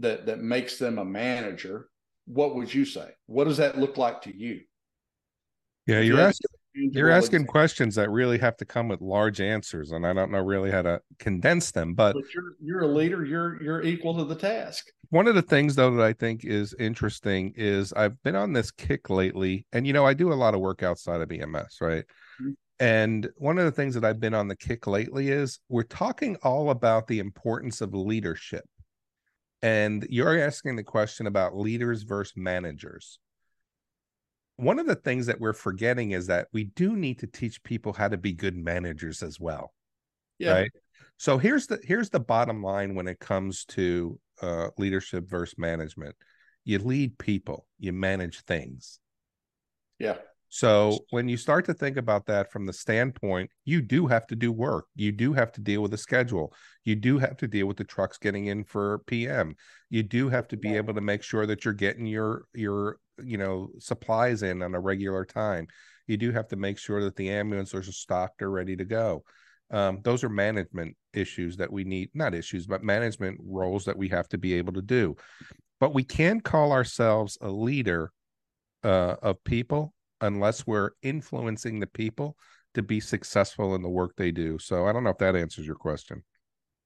that 0.02 0.26
that 0.26 0.40
makes 0.40 0.78
them 0.78 0.98
a 0.98 1.06
manager? 1.06 1.90
What 2.26 2.56
would 2.56 2.74
you 2.74 2.86
say? 2.86 3.10
What 3.26 3.46
does 3.46 3.58
that 3.58 3.78
look 3.78 3.98
like 3.98 4.22
to 4.24 4.36
you? 4.36 4.62
Yeah, 5.88 6.02
you're 6.02 6.20
asking 6.20 6.50
you're 6.74 7.10
asking 7.10 7.46
questions 7.46 7.96
that 7.96 8.10
really 8.10 8.38
have 8.38 8.56
to 8.58 8.66
come 8.66 8.88
with 8.88 9.02
large 9.02 9.42
answers, 9.42 9.92
and 9.92 10.06
I 10.06 10.14
don't 10.14 10.32
know 10.32 10.40
really 10.40 10.72
how 10.72 10.84
to 10.84 11.02
condense 11.18 11.72
them. 11.72 11.94
But, 11.94 12.14
but 12.14 12.24
you're 12.34 12.54
you're 12.62 12.82
a 12.82 12.88
leader. 12.88 13.26
You're 13.26 13.62
you're 13.62 13.82
equal 13.82 14.16
to 14.18 14.24
the 14.24 14.36
task. 14.36 14.86
One 15.10 15.28
of 15.28 15.36
the 15.36 15.42
things 15.42 15.76
though 15.76 15.96
that 15.96 16.04
I 16.04 16.14
think 16.14 16.46
is 16.46 16.76
interesting 16.80 17.54
is 17.56 17.92
I've 17.94 18.22
been 18.24 18.36
on 18.36 18.54
this 18.54 18.72
kick 18.72 19.10
lately, 19.10 19.66
and 19.74 19.88
you 19.88 19.94
know 19.94 20.06
I 20.06 20.14
do 20.14 20.32
a 20.32 20.36
lot 20.36 20.54
of 20.54 20.62
work 20.62 20.84
outside 20.84 21.22
of 21.22 21.32
EMS, 21.32 21.78
right? 21.82 22.06
Mm-hmm. 22.42 22.52
And 22.80 23.30
one 23.36 23.58
of 23.58 23.66
the 23.66 23.72
things 23.72 23.94
that 23.96 24.06
I've 24.06 24.22
been 24.22 24.34
on 24.34 24.48
the 24.48 24.56
kick 24.56 24.88
lately 24.88 25.30
is 25.30 25.60
we're 25.68 25.84
talking 25.84 26.38
all 26.44 26.70
about 26.70 27.08
the 27.08 27.20
importance 27.20 27.82
of 27.82 27.94
leadership. 27.94 28.64
And 29.62 30.08
you're 30.10 30.40
asking 30.40 30.76
the 30.76 30.84
question 30.84 31.28
about 31.28 31.58
leaders 31.58 32.04
versus 32.04 32.34
managers. 32.38 33.20
One 34.56 34.80
of 34.80 34.88
the 34.88 34.96
things 34.96 35.26
that 35.28 35.40
we're 35.40 35.54
forgetting 35.54 36.12
is 36.12 36.28
that 36.28 36.48
we 36.52 36.66
do 36.66 36.96
need 36.96 37.20
to 37.20 37.28
teach 37.28 37.64
people 37.64 37.94
how 37.94 38.08
to 38.08 38.18
be 38.18 38.34
good 38.34 38.58
managers 38.58 39.24
as 39.24 39.40
well 39.40 39.74
yeah. 40.40 40.54
right? 40.54 40.72
So 41.18 41.38
here's 41.38 41.68
the 41.68 41.80
here's 41.84 42.10
the 42.10 42.20
bottom 42.20 42.64
line 42.64 42.96
when 42.96 43.08
it 43.08 43.20
comes 43.20 43.66
to 43.66 44.20
uh, 44.42 44.70
leadership 44.78 45.30
versus 45.30 45.58
management. 45.58 46.16
You 46.64 46.80
lead 46.80 47.18
people 47.20 47.68
you 47.78 47.94
manage 47.94 48.42
things. 48.42 49.00
Yeah 50.00 50.16
so 50.50 50.98
when 51.12 51.30
you 51.30 51.38
start 51.38 51.66
to 51.66 51.76
think 51.76 51.96
about 51.96 52.26
that 52.26 52.52
from 52.52 52.66
the 52.66 52.74
standpoint, 52.74 53.52
you 53.66 53.84
do 53.84 54.08
have 54.08 54.26
to 54.28 54.36
do 54.36 54.52
work. 54.52 54.88
You 54.96 55.12
do 55.12 55.32
have 55.34 55.52
to 55.54 55.62
deal 55.62 55.84
with 55.84 55.94
a 55.94 55.98
schedule. 55.98 56.54
You 56.84 56.96
do 56.96 57.20
have 57.20 57.38
to 57.38 57.48
deal 57.48 57.68
with 57.68 57.78
the 57.78 57.84
trucks 57.84 58.18
getting 58.18 58.48
in 58.48 58.64
for 58.64 59.00
PM. 59.06 59.56
You 59.92 60.02
do 60.02 60.28
have 60.28 60.48
to 60.48 60.58
be 60.58 60.76
able 60.76 60.96
to 60.96 61.02
make 61.02 61.22
sure 61.22 61.46
that 61.46 61.64
you're 61.64 61.76
getting 61.76 62.08
your 62.08 62.46
your 62.56 62.98
you 63.24 63.38
know 63.38 63.70
supplies 63.78 64.42
in 64.42 64.64
on 64.64 64.74
a 64.74 64.80
regular 64.80 65.24
time. 65.24 65.68
You 66.08 66.18
do 66.18 66.32
have 66.32 66.48
to 66.48 66.56
make 66.56 66.80
sure 66.80 67.04
that 67.04 67.16
the 67.16 67.30
ambulances 67.30 67.88
are 67.88 67.92
stocked 67.92 68.42
or 68.42 68.50
ready 68.50 68.76
to 68.76 68.86
go. 68.86 69.24
Um, 69.70 70.00
those 70.04 70.24
are 70.24 70.30
management 70.30 70.98
issues 71.14 71.58
that 71.58 71.72
we 71.72 71.84
need, 71.84 72.10
not 72.16 72.34
issues, 72.34 72.66
but 72.66 72.84
management 72.84 73.40
roles 73.44 73.86
that 73.86 73.98
we 73.98 74.08
have 74.10 74.28
to 74.30 74.40
be 74.40 74.56
able 74.56 74.74
to 74.74 74.82
do. 74.82 75.16
But 75.80 75.94
we 75.94 76.04
can 76.04 76.42
call 76.42 76.72
ourselves 76.72 77.38
a 77.40 77.50
leader 77.50 78.12
uh, 78.84 79.16
of 79.22 79.44
people 79.44 79.94
unless 80.22 80.68
we're 80.68 80.92
influencing 81.02 81.80
the 81.80 81.88
people 81.88 82.38
to 82.74 82.84
be 82.84 83.00
successful 83.00 83.76
in 83.76 83.82
the 83.82 83.90
work 83.90 84.16
they 84.16 84.32
do. 84.32 84.60
So 84.60 84.88
I 84.88 84.94
don't 84.94 85.04
know 85.04 85.10
if 85.10 85.18
that 85.20 85.36
answers 85.36 85.66
your 85.66 85.76
question. 85.76 86.24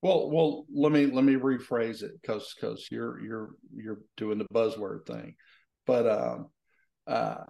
Well, 0.02 0.30
well, 0.30 0.66
let 0.74 0.92
me 0.92 1.06
let 1.06 1.24
me 1.24 1.36
rephrase 1.36 2.04
it 2.04 2.12
because 2.22 2.54
because 2.54 2.88
you're 2.92 3.22
you're 3.22 3.52
you're 3.74 4.00
doing 4.18 4.38
the 4.38 4.48
buzzword 4.54 5.06
thing, 5.06 5.36
but 5.86 6.08
um, 6.08 6.48
uh, 7.08 7.46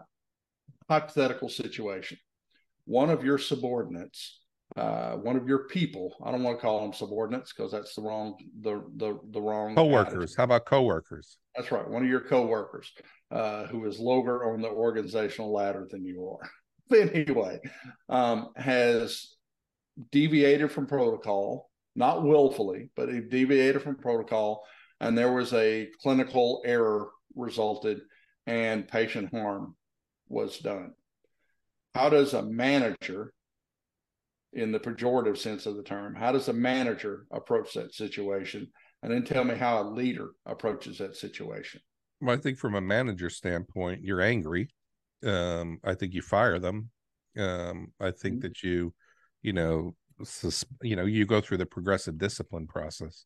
hypothetical 0.88 1.50
situation. 1.50 2.18
One 2.86 3.10
of 3.10 3.24
your 3.24 3.40
subordinates, 3.40 4.40
uh, 4.76 5.14
one 5.14 5.36
of 5.36 5.48
your 5.48 5.68
people. 5.68 6.16
I 6.24 6.32
don't 6.32 6.44
want 6.44 6.58
to 6.58 6.62
call 6.62 6.82
them 6.82 6.94
subordinates 6.94 7.54
because 7.54 7.72
that's 7.72 7.94
the 7.96 8.02
wrong 8.02 8.36
the 8.62 8.84
the 8.98 9.20
the 9.32 9.42
wrong 9.42 9.76
coworkers. 9.76 10.14
Attitude. 10.14 10.38
How 10.38 10.44
about 10.46 10.66
coworkers? 10.66 11.38
That's 11.56 11.72
right. 11.72 11.88
One 11.88 12.04
of 12.04 12.10
your 12.10 12.22
coworkers 12.22 12.92
uh, 13.32 13.68
who 13.68 13.86
is 13.86 14.00
lower 14.00 14.52
on 14.52 14.62
the 14.62 14.70
organizational 14.70 15.54
ladder 15.54 15.88
than 15.90 16.06
you 16.06 16.28
are. 16.28 16.50
But 16.90 17.16
anyway, 17.16 17.60
um, 18.10 18.50
has 18.58 19.36
deviated 20.12 20.70
from 20.70 20.86
protocol, 20.86 21.72
not 21.96 22.24
willfully, 22.24 22.90
but 22.96 23.12
he 23.12 23.22
deviated 23.22 23.82
from 23.82 23.96
protocol, 23.96 24.64
and 25.00 25.18
there 25.18 25.32
was 25.32 25.54
a 25.54 25.88
clinical 26.02 26.62
error 26.66 27.10
resulted, 27.36 28.02
and 28.48 28.86
patient 28.86 29.32
harm 29.32 29.76
was 30.28 30.58
done. 30.58 30.94
How 31.96 32.10
does 32.10 32.34
a 32.34 32.44
manager, 32.44 33.34
in 34.56 34.72
the 34.72 34.80
pejorative 34.80 35.38
sense 35.38 35.66
of 35.66 35.76
the 35.76 35.84
term, 35.84 36.16
how 36.16 36.32
does 36.32 36.48
a 36.48 36.54
manager 36.54 37.26
approach 37.32 37.74
that 37.74 37.94
situation? 37.94 38.68
And 39.02 39.12
then 39.12 39.26
tell 39.26 39.44
me 39.44 39.56
how 39.56 39.82
a 39.82 39.90
leader 39.90 40.30
approaches 40.46 41.00
that 41.00 41.16
situation. 41.16 41.82
Well, 42.22 42.36
I 42.36 42.40
think 42.40 42.58
from 42.58 42.76
a 42.76 42.82
manager 42.82 43.30
standpoint, 43.30 44.04
you're 44.04 44.22
angry. 44.22 44.70
Um, 45.26 45.80
I 45.84 45.94
think 45.94 46.14
you 46.14 46.22
fire 46.22 46.60
them. 46.60 46.90
Um, 47.38 47.92
I 48.00 48.12
think 48.12 48.36
mm-hmm. 48.36 48.40
that 48.42 48.64
you, 48.64 48.94
you 49.42 49.54
know, 49.54 49.96
sus- 50.24 50.66
you 50.82 50.96
know, 50.96 51.06
you 51.06 51.26
go 51.26 51.42
through 51.42 51.58
the 51.58 51.66
progressive 51.66 52.18
discipline 52.18 52.68
process. 52.68 53.26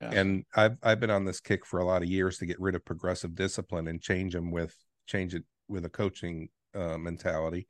Yeah. 0.00 0.10
And 0.12 0.44
I've 0.54 0.76
I've 0.82 1.00
been 1.00 1.10
on 1.10 1.24
this 1.24 1.40
kick 1.40 1.66
for 1.66 1.80
a 1.80 1.84
lot 1.84 2.02
of 2.02 2.08
years 2.08 2.38
to 2.38 2.46
get 2.46 2.60
rid 2.60 2.74
of 2.74 2.84
progressive 2.84 3.34
discipline 3.34 3.88
and 3.88 4.00
change 4.00 4.32
them 4.32 4.50
with 4.50 4.74
change 5.06 5.34
it 5.34 5.44
with 5.68 5.84
a 5.84 5.90
coaching 5.90 6.48
uh, 6.74 6.98
mentality. 6.98 7.68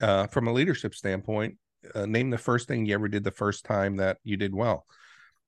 Uh, 0.00 0.26
from 0.28 0.48
a 0.48 0.52
leadership 0.52 0.94
standpoint, 0.94 1.56
uh, 1.94 2.06
name 2.06 2.30
the 2.30 2.38
first 2.38 2.68
thing 2.68 2.86
you 2.86 2.94
ever 2.94 3.08
did 3.08 3.24
the 3.24 3.30
first 3.30 3.64
time 3.64 3.96
that 3.96 4.18
you 4.22 4.36
did 4.36 4.54
well. 4.54 4.86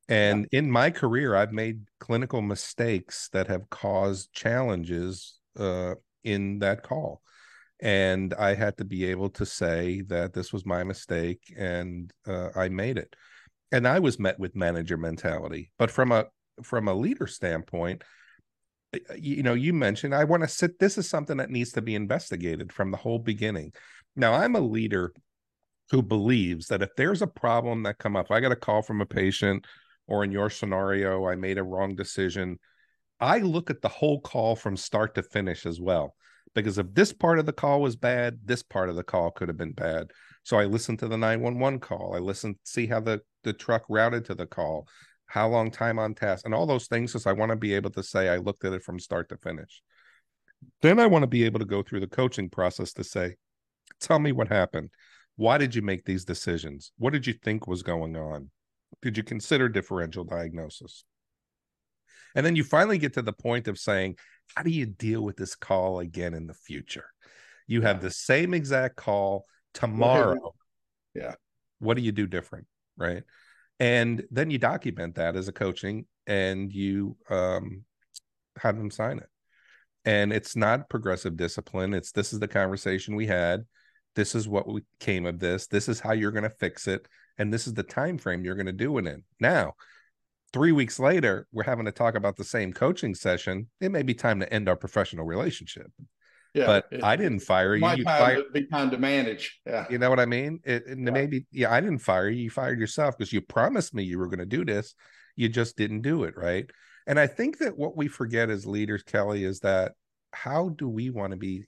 And 0.08 0.48
yeah. 0.50 0.58
in 0.58 0.70
my 0.70 0.90
career, 0.90 1.36
I've 1.36 1.52
made 1.52 1.82
clinical 2.00 2.42
mistakes 2.42 3.28
that 3.32 3.46
have 3.46 3.70
caused 3.70 4.32
challenges 4.32 5.38
uh, 5.58 5.94
in 6.24 6.58
that 6.60 6.82
call. 6.82 7.22
And 7.80 8.34
I 8.34 8.54
had 8.54 8.76
to 8.78 8.84
be 8.84 9.06
able 9.06 9.30
to 9.30 9.46
say 9.46 10.02
that 10.02 10.32
this 10.32 10.52
was 10.52 10.64
my 10.64 10.84
mistake 10.84 11.52
and 11.56 12.12
uh, 12.26 12.50
I 12.54 12.68
made 12.68 12.96
it. 12.96 13.14
And 13.72 13.88
I 13.88 13.98
was 13.98 14.18
met 14.18 14.38
with 14.38 14.54
manager 14.54 14.96
mentality. 14.96 15.72
But 15.78 15.90
from 15.90 16.12
a 16.12 16.26
from 16.62 16.86
a 16.86 16.94
leader 16.94 17.26
standpoint, 17.26 18.04
you 19.16 19.42
know, 19.42 19.54
you 19.54 19.72
mentioned 19.72 20.14
I 20.14 20.24
want 20.24 20.42
to 20.42 20.48
sit. 20.48 20.78
This 20.78 20.98
is 20.98 21.08
something 21.08 21.38
that 21.38 21.50
needs 21.50 21.72
to 21.72 21.82
be 21.82 21.94
investigated 21.94 22.72
from 22.72 22.90
the 22.90 22.98
whole 22.98 23.18
beginning. 23.18 23.72
Now, 24.14 24.34
I'm 24.34 24.54
a 24.54 24.60
leader 24.60 25.12
who 25.92 26.02
believes 26.02 26.68
that 26.68 26.80
if 26.80 26.88
there's 26.96 27.20
a 27.20 27.26
problem 27.26 27.82
that 27.82 27.99
come 27.99 28.16
up, 28.16 28.30
I 28.30 28.40
got 28.40 28.50
a 28.50 28.56
call 28.56 28.80
from 28.80 29.02
a 29.02 29.06
patient 29.06 29.66
or 30.08 30.25
in 30.25 30.32
your 30.32 30.49
scenario, 30.49 31.28
I 31.28 31.37
made 31.37 31.58
a 31.58 31.62
wrong 31.62 31.94
decision. 31.94 32.58
I 33.20 33.38
look 33.38 33.68
at 33.68 33.82
the 33.82 33.88
whole 33.88 34.20
call 34.22 34.56
from 34.56 34.75
start 34.75 35.14
to 35.14 35.22
finish 35.22 35.66
as 35.66 35.80
well. 35.80 36.14
Because 36.54 36.78
if 36.78 36.87
this 36.94 37.12
part 37.12 37.38
of 37.38 37.44
the 37.44 37.52
call 37.52 37.82
was 37.82 37.94
bad, 37.94 38.38
this 38.42 38.62
part 38.62 38.88
of 38.88 38.96
the 38.96 39.04
call 39.04 39.30
could 39.30 39.49
have 39.49 39.58
been 39.58 39.72
bad. 39.72 40.11
So 40.44 40.58
I 40.58 40.64
listen 40.64 40.96
to 40.96 41.08
the 41.08 41.18
911 41.18 41.80
call. 41.80 42.14
I 42.16 42.20
listen, 42.20 42.58
see 42.64 42.87
how 42.87 43.00
the, 43.00 43.20
the 43.44 43.52
truck 43.52 43.84
routed 43.90 44.25
to 44.26 44.34
the 44.34 44.46
call, 44.46 44.88
how 45.26 45.46
long 45.49 45.70
time 45.70 45.99
on 45.99 46.14
task, 46.14 46.46
and 46.46 46.54
all 46.54 46.66
those 46.66 46.87
things. 46.87 47.12
Because 47.12 47.26
I 47.26 47.32
want 47.32 47.50
to 47.50 47.56
be 47.56 47.75
able 47.75 47.90
to 47.90 48.02
say 48.02 48.30
I 48.30 48.38
looked 48.38 48.64
at 48.64 48.72
it 48.72 48.82
from 48.82 48.99
start 48.99 49.28
to 49.28 49.37
finish. 49.37 49.82
Then 50.80 50.99
I 50.99 51.06
want 51.06 51.22
to 51.22 51.28
be 51.28 51.44
able 51.44 51.61
to 51.61 51.66
go 51.66 51.82
through 51.82 52.00
the 52.00 52.06
coaching 52.06 52.49
process 52.49 52.94
to 52.94 53.04
say, 53.04 53.37
tell 54.00 54.18
me 54.18 54.32
what 54.32 54.49
happened. 54.49 54.90
Why 55.36 55.58
did 55.58 55.74
you 55.74 55.82
make 55.82 56.04
these 56.04 56.24
decisions? 56.24 56.92
What 56.98 57.12
did 57.12 57.26
you 57.26 57.32
think 57.32 57.66
was 57.66 57.82
going 57.82 58.16
on? 58.16 58.50
Did 59.00 59.16
you 59.16 59.22
consider 59.22 59.68
differential 59.68 60.24
diagnosis? 60.24 61.04
And 62.34 62.44
then 62.44 62.56
you 62.56 62.64
finally 62.64 62.98
get 62.98 63.14
to 63.14 63.22
the 63.22 63.32
point 63.32 63.68
of 63.68 63.78
saying, 63.78 64.16
how 64.54 64.62
do 64.62 64.70
you 64.70 64.86
deal 64.86 65.22
with 65.22 65.36
this 65.36 65.54
call 65.54 66.00
again 66.00 66.34
in 66.34 66.46
the 66.46 66.54
future? 66.54 67.06
You 67.66 67.82
have 67.82 68.00
the 68.00 68.10
same 68.10 68.54
exact 68.54 68.96
call 68.96 69.44
tomorrow. 69.74 70.54
Yeah. 71.14 71.34
What 71.78 71.96
do 71.96 72.02
you 72.02 72.12
do 72.12 72.26
different? 72.26 72.66
Right. 72.96 73.22
And 73.80 74.24
then 74.30 74.50
you 74.50 74.58
document 74.58 75.16
that 75.16 75.36
as 75.36 75.48
a 75.48 75.52
coaching 75.52 76.06
and 76.26 76.72
you 76.72 77.16
um, 77.28 77.84
have 78.58 78.76
them 78.76 78.90
sign 78.90 79.18
it. 79.18 79.28
And 80.04 80.32
it's 80.32 80.56
not 80.56 80.88
progressive 80.88 81.36
discipline. 81.36 81.94
It's 81.94 82.12
this 82.12 82.32
is 82.32 82.40
the 82.40 82.48
conversation 82.48 83.14
we 83.14 83.26
had. 83.26 83.64
This 84.14 84.35
is 84.35 84.49
what 84.49 84.69
we 84.69 84.83
came 85.00 85.26
of 85.26 85.38
this. 85.38 85.66
This 85.66 85.88
is 85.88 86.00
how 86.00 86.12
you're 86.12 86.33
going 86.33 86.42
to 86.42 86.50
fix 86.50 86.87
it 86.87 87.07
and 87.38 87.52
this 87.52 87.66
is 87.66 87.75
the 87.75 87.83
time 87.83 88.19
frame 88.19 88.45
you're 88.45 88.54
going 88.54 88.66
to 88.66 88.73
do 88.73 88.99
it 88.99 89.07
in. 89.07 89.25
Now, 89.40 89.75
three 90.52 90.73
weeks 90.73 90.99
later, 90.99 91.47
we're 91.52 91.64
having 91.64 91.87
to 91.87 91.92
talk 91.92 92.14
about 92.14 92.37
the 92.37 92.45
same 92.45 92.73
coaching 92.73 93.14
session. 93.14 93.69
It 93.81 93.90
may 93.90 94.02
be 94.02 94.14
time 94.14 94.40
to 94.40 94.52
end 94.52 94.69
our 94.69 94.76
professional 94.76 95.25
relationship. 95.25 95.90
Yeah, 96.54 96.66
but 96.66 96.85
it, 96.90 97.02
I 97.02 97.16
didn't 97.16 97.40
fire 97.40 97.75
you. 97.75 97.88
You 97.97 98.04
fired 98.04 98.52
be 98.52 98.66
time 98.66 98.90
to 98.90 98.99
manage. 98.99 99.59
Yeah, 99.66 99.87
you 99.88 99.97
know 99.97 100.11
what 100.11 100.21
I 100.21 100.26
mean. 100.26 100.61
It, 100.64 100.83
it 100.87 100.99
yeah. 100.99 101.11
maybe 101.11 101.47
yeah, 101.50 101.73
I 101.73 101.81
didn't 101.81 102.00
fire 102.00 102.28
you. 102.28 102.42
You 102.42 102.50
fired 102.50 102.78
yourself 102.78 103.16
because 103.16 103.33
you 103.33 103.40
promised 103.40 103.95
me 103.95 104.02
you 104.02 104.19
were 104.19 104.26
going 104.26 104.38
to 104.38 104.47
do 104.47 104.62
this. 104.62 104.95
You 105.35 105.49
just 105.49 105.78
didn't 105.78 106.02
do 106.02 106.25
it, 106.25 106.37
right? 106.37 106.69
And 107.07 107.19
I 107.19 107.26
think 107.26 107.59
that 107.59 107.78
what 107.78 107.97
we 107.97 108.07
forget 108.07 108.50
as 108.50 108.66
leaders, 108.66 109.02
Kelly, 109.02 109.45
is 109.45 109.61
that 109.61 109.92
how 110.33 110.69
do 110.69 110.88
we 110.90 111.09
want 111.09 111.31
to 111.31 111.38
be 111.38 111.64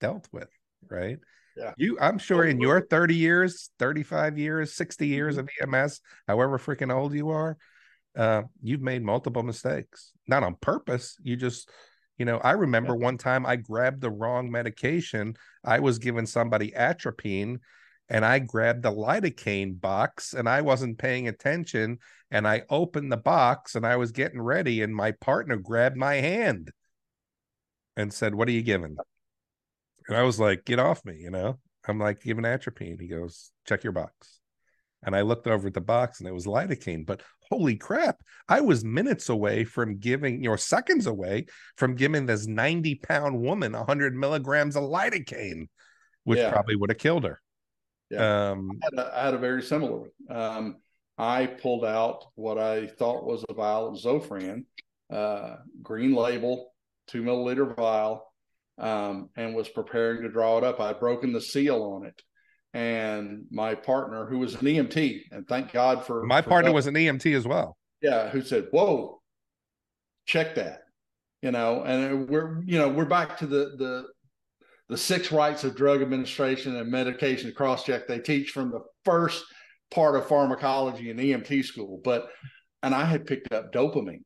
dealt 0.00 0.28
with, 0.32 0.50
right? 0.90 1.18
Yeah. 1.56 1.72
You, 1.76 1.98
I'm 2.00 2.18
sure 2.18 2.44
in 2.44 2.60
your 2.60 2.80
30 2.80 3.14
years, 3.14 3.70
35 3.78 4.38
years, 4.38 4.74
60 4.74 5.06
years 5.06 5.36
mm-hmm. 5.36 5.64
of 5.64 5.74
EMS, 5.74 6.00
however 6.26 6.58
freaking 6.58 6.92
old 6.92 7.14
you 7.14 7.30
are, 7.30 7.56
uh, 8.16 8.42
you've 8.62 8.82
made 8.82 9.02
multiple 9.02 9.42
mistakes, 9.42 10.12
not 10.26 10.42
on 10.42 10.56
purpose. 10.60 11.16
You 11.22 11.36
just, 11.36 11.70
you 12.18 12.24
know, 12.24 12.38
I 12.38 12.52
remember 12.52 12.94
one 12.94 13.18
time 13.18 13.46
I 13.46 13.56
grabbed 13.56 14.00
the 14.00 14.10
wrong 14.10 14.50
medication. 14.50 15.34
I 15.64 15.80
was 15.80 15.98
giving 15.98 16.26
somebody 16.26 16.74
atropine 16.74 17.60
and 18.08 18.24
I 18.24 18.38
grabbed 18.38 18.82
the 18.82 18.92
lidocaine 18.92 19.80
box 19.80 20.34
and 20.34 20.48
I 20.48 20.60
wasn't 20.60 20.98
paying 20.98 21.28
attention. 21.28 21.98
And 22.30 22.46
I 22.46 22.62
opened 22.68 23.10
the 23.10 23.16
box 23.16 23.74
and 23.74 23.86
I 23.86 23.96
was 23.96 24.12
getting 24.12 24.40
ready, 24.40 24.82
and 24.82 24.94
my 24.94 25.12
partner 25.12 25.56
grabbed 25.56 25.96
my 25.96 26.14
hand 26.14 26.72
and 27.96 28.12
said, 28.12 28.34
What 28.34 28.48
are 28.48 28.52
you 28.52 28.62
giving? 28.62 28.96
And 30.08 30.16
I 30.16 30.22
was 30.22 30.38
like, 30.38 30.64
Get 30.64 30.78
off 30.78 31.04
me, 31.04 31.16
you 31.18 31.30
know? 31.30 31.58
I'm 31.86 31.98
like, 31.98 32.22
Giving 32.22 32.44
atropine. 32.44 32.98
He 33.00 33.08
goes, 33.08 33.50
Check 33.66 33.84
your 33.84 33.92
box. 33.92 34.40
And 35.06 35.14
I 35.14 35.20
looked 35.20 35.46
over 35.46 35.68
at 35.68 35.74
the 35.74 35.80
box 35.82 36.20
and 36.20 36.28
it 36.28 36.32
was 36.32 36.46
lidocaine. 36.46 37.04
But 37.04 37.22
holy 37.50 37.76
crap, 37.76 38.16
I 38.48 38.62
was 38.62 38.84
minutes 38.84 39.28
away 39.28 39.64
from 39.64 39.98
giving, 39.98 40.42
you 40.42 40.48
know, 40.48 40.56
seconds 40.56 41.06
away 41.06 41.46
from 41.76 41.94
giving 41.94 42.24
this 42.24 42.46
90 42.46 42.94
pound 42.96 43.38
woman 43.38 43.72
100 43.72 44.14
milligrams 44.16 44.76
of 44.76 44.84
lidocaine, 44.84 45.68
which 46.24 46.38
yeah. 46.38 46.50
probably 46.50 46.76
would 46.76 46.90
have 46.90 46.98
killed 46.98 47.24
her. 47.24 47.40
Yeah. 48.10 48.50
Um, 48.50 48.70
I, 48.82 48.84
had 48.84 49.06
a, 49.06 49.18
I 49.18 49.24
had 49.26 49.34
a 49.34 49.38
very 49.38 49.62
similar 49.62 50.08
um, 50.30 50.76
I 51.16 51.46
pulled 51.46 51.84
out 51.84 52.26
what 52.34 52.58
I 52.58 52.86
thought 52.86 53.24
was 53.24 53.44
a 53.48 53.54
vial 53.54 53.88
of 53.88 54.00
Zofran, 54.00 54.64
uh, 55.10 55.56
green 55.82 56.14
label, 56.14 56.72
two 57.06 57.22
milliliter 57.22 57.74
vial, 57.76 58.32
um, 58.78 59.30
and 59.36 59.54
was 59.54 59.68
preparing 59.68 60.22
to 60.22 60.28
draw 60.28 60.58
it 60.58 60.64
up. 60.64 60.80
I'd 60.80 61.00
broken 61.00 61.32
the 61.32 61.40
seal 61.40 61.82
on 61.82 62.06
it. 62.06 62.20
And 62.72 63.44
my 63.50 63.74
partner, 63.76 64.26
who 64.26 64.38
was 64.38 64.54
an 64.54 64.62
EMT, 64.62 65.20
and 65.30 65.46
thank 65.46 65.72
God 65.72 66.04
for 66.04 66.24
my 66.24 66.42
for 66.42 66.50
partner 66.50 66.72
was 66.72 66.88
an 66.88 66.94
EMT 66.94 67.36
as 67.36 67.46
well. 67.46 67.76
Yeah, 68.02 68.28
who 68.28 68.42
said, 68.42 68.66
Whoa, 68.72 69.22
check 70.26 70.56
that. 70.56 70.80
You 71.40 71.52
know, 71.52 71.82
and 71.84 72.28
we're 72.28 72.62
you 72.64 72.78
know, 72.78 72.88
we're 72.88 73.04
back 73.04 73.38
to 73.38 73.46
the 73.46 73.76
the 73.78 74.06
the 74.88 74.98
six 74.98 75.30
rights 75.30 75.62
of 75.62 75.76
drug 75.76 76.02
administration 76.02 76.76
and 76.76 76.90
medication 76.90 77.52
cross 77.52 77.84
check 77.84 78.06
they 78.06 78.18
teach 78.18 78.50
from 78.50 78.70
the 78.70 78.80
first 79.04 79.44
part 79.90 80.16
of 80.16 80.26
pharmacology 80.26 81.10
in 81.10 81.16
EMT 81.16 81.64
school. 81.64 82.00
But 82.02 82.28
and 82.82 82.94
I 82.94 83.04
had 83.04 83.26
picked 83.26 83.52
up 83.52 83.72
dopamine 83.72 84.22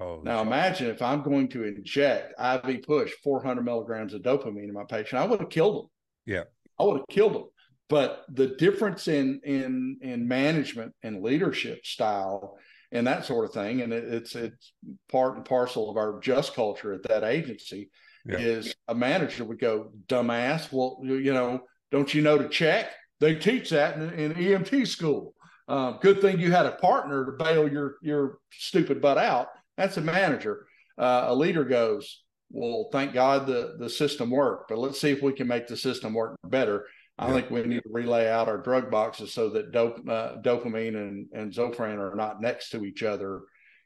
Oh, 0.00 0.20
now 0.24 0.40
imagine 0.40 0.88
if 0.88 1.02
I'm 1.02 1.22
going 1.22 1.48
to 1.48 1.64
inject 1.64 2.32
IV 2.40 2.82
push 2.82 3.12
400 3.22 3.62
milligrams 3.62 4.14
of 4.14 4.22
dopamine 4.22 4.64
in 4.64 4.72
my 4.72 4.84
patient, 4.84 5.20
I 5.20 5.26
would 5.26 5.40
have 5.40 5.50
killed 5.50 5.76
them. 5.76 5.90
Yeah, 6.24 6.44
I 6.78 6.84
would 6.84 6.98
have 6.98 7.08
killed 7.08 7.34
them. 7.34 7.44
But 7.90 8.24
the 8.32 8.46
difference 8.46 9.08
in 9.08 9.40
in 9.44 9.98
in 10.00 10.26
management 10.26 10.94
and 11.02 11.22
leadership 11.22 11.84
style 11.84 12.56
and 12.92 13.06
that 13.06 13.26
sort 13.26 13.44
of 13.44 13.52
thing, 13.52 13.82
and 13.82 13.92
it, 13.92 14.04
it's 14.04 14.34
it's 14.34 14.72
part 15.10 15.36
and 15.36 15.44
parcel 15.44 15.90
of 15.90 15.96
our 15.96 16.18
just 16.20 16.54
culture 16.54 16.92
at 16.94 17.02
that 17.04 17.22
agency, 17.22 17.90
yeah. 18.24 18.38
is 18.38 18.74
a 18.88 18.94
manager 18.94 19.44
would 19.44 19.60
go, 19.60 19.92
"Dumbass, 20.06 20.72
well, 20.72 20.98
you 21.02 21.34
know, 21.34 21.60
don't 21.90 22.14
you 22.14 22.22
know 22.22 22.38
to 22.38 22.48
check? 22.48 22.90
They 23.20 23.34
teach 23.34 23.70
that 23.70 23.96
in, 23.96 24.12
in 24.12 24.34
EMT 24.34 24.86
school. 24.88 25.34
Uh, 25.68 25.92
good 25.98 26.20
thing 26.20 26.40
you 26.40 26.50
had 26.50 26.66
a 26.66 26.72
partner 26.72 27.26
to 27.26 27.32
bail 27.32 27.70
your 27.70 27.96
your 28.02 28.38
stupid 28.50 29.00
butt 29.00 29.18
out." 29.18 29.48
That's 29.80 29.96
a 29.96 30.02
manager. 30.02 30.66
Uh, 30.98 31.24
a 31.28 31.34
leader 31.34 31.64
goes, 31.64 32.22
well, 32.50 32.90
thank 32.92 33.14
God 33.14 33.46
the, 33.46 33.76
the 33.78 33.88
system 33.88 34.30
worked, 34.30 34.68
but 34.68 34.78
let's 34.78 35.00
see 35.00 35.10
if 35.10 35.22
we 35.22 35.32
can 35.32 35.46
make 35.46 35.66
the 35.66 35.76
system 35.76 36.12
work 36.12 36.36
better. 36.44 36.84
I 37.18 37.28
yeah. 37.28 37.34
think 37.34 37.50
we 37.50 37.62
need 37.62 37.82
to 37.82 37.90
relay 37.90 38.28
out 38.28 38.48
our 38.48 38.58
drug 38.58 38.90
boxes 38.90 39.32
so 39.32 39.48
that 39.50 39.72
dope, 39.72 40.06
uh, 40.06 40.36
dopamine 40.42 40.96
and, 40.96 41.28
and 41.32 41.50
Zofran 41.50 41.98
are 41.98 42.14
not 42.14 42.42
next 42.42 42.70
to 42.70 42.84
each 42.84 43.02
other 43.02 43.40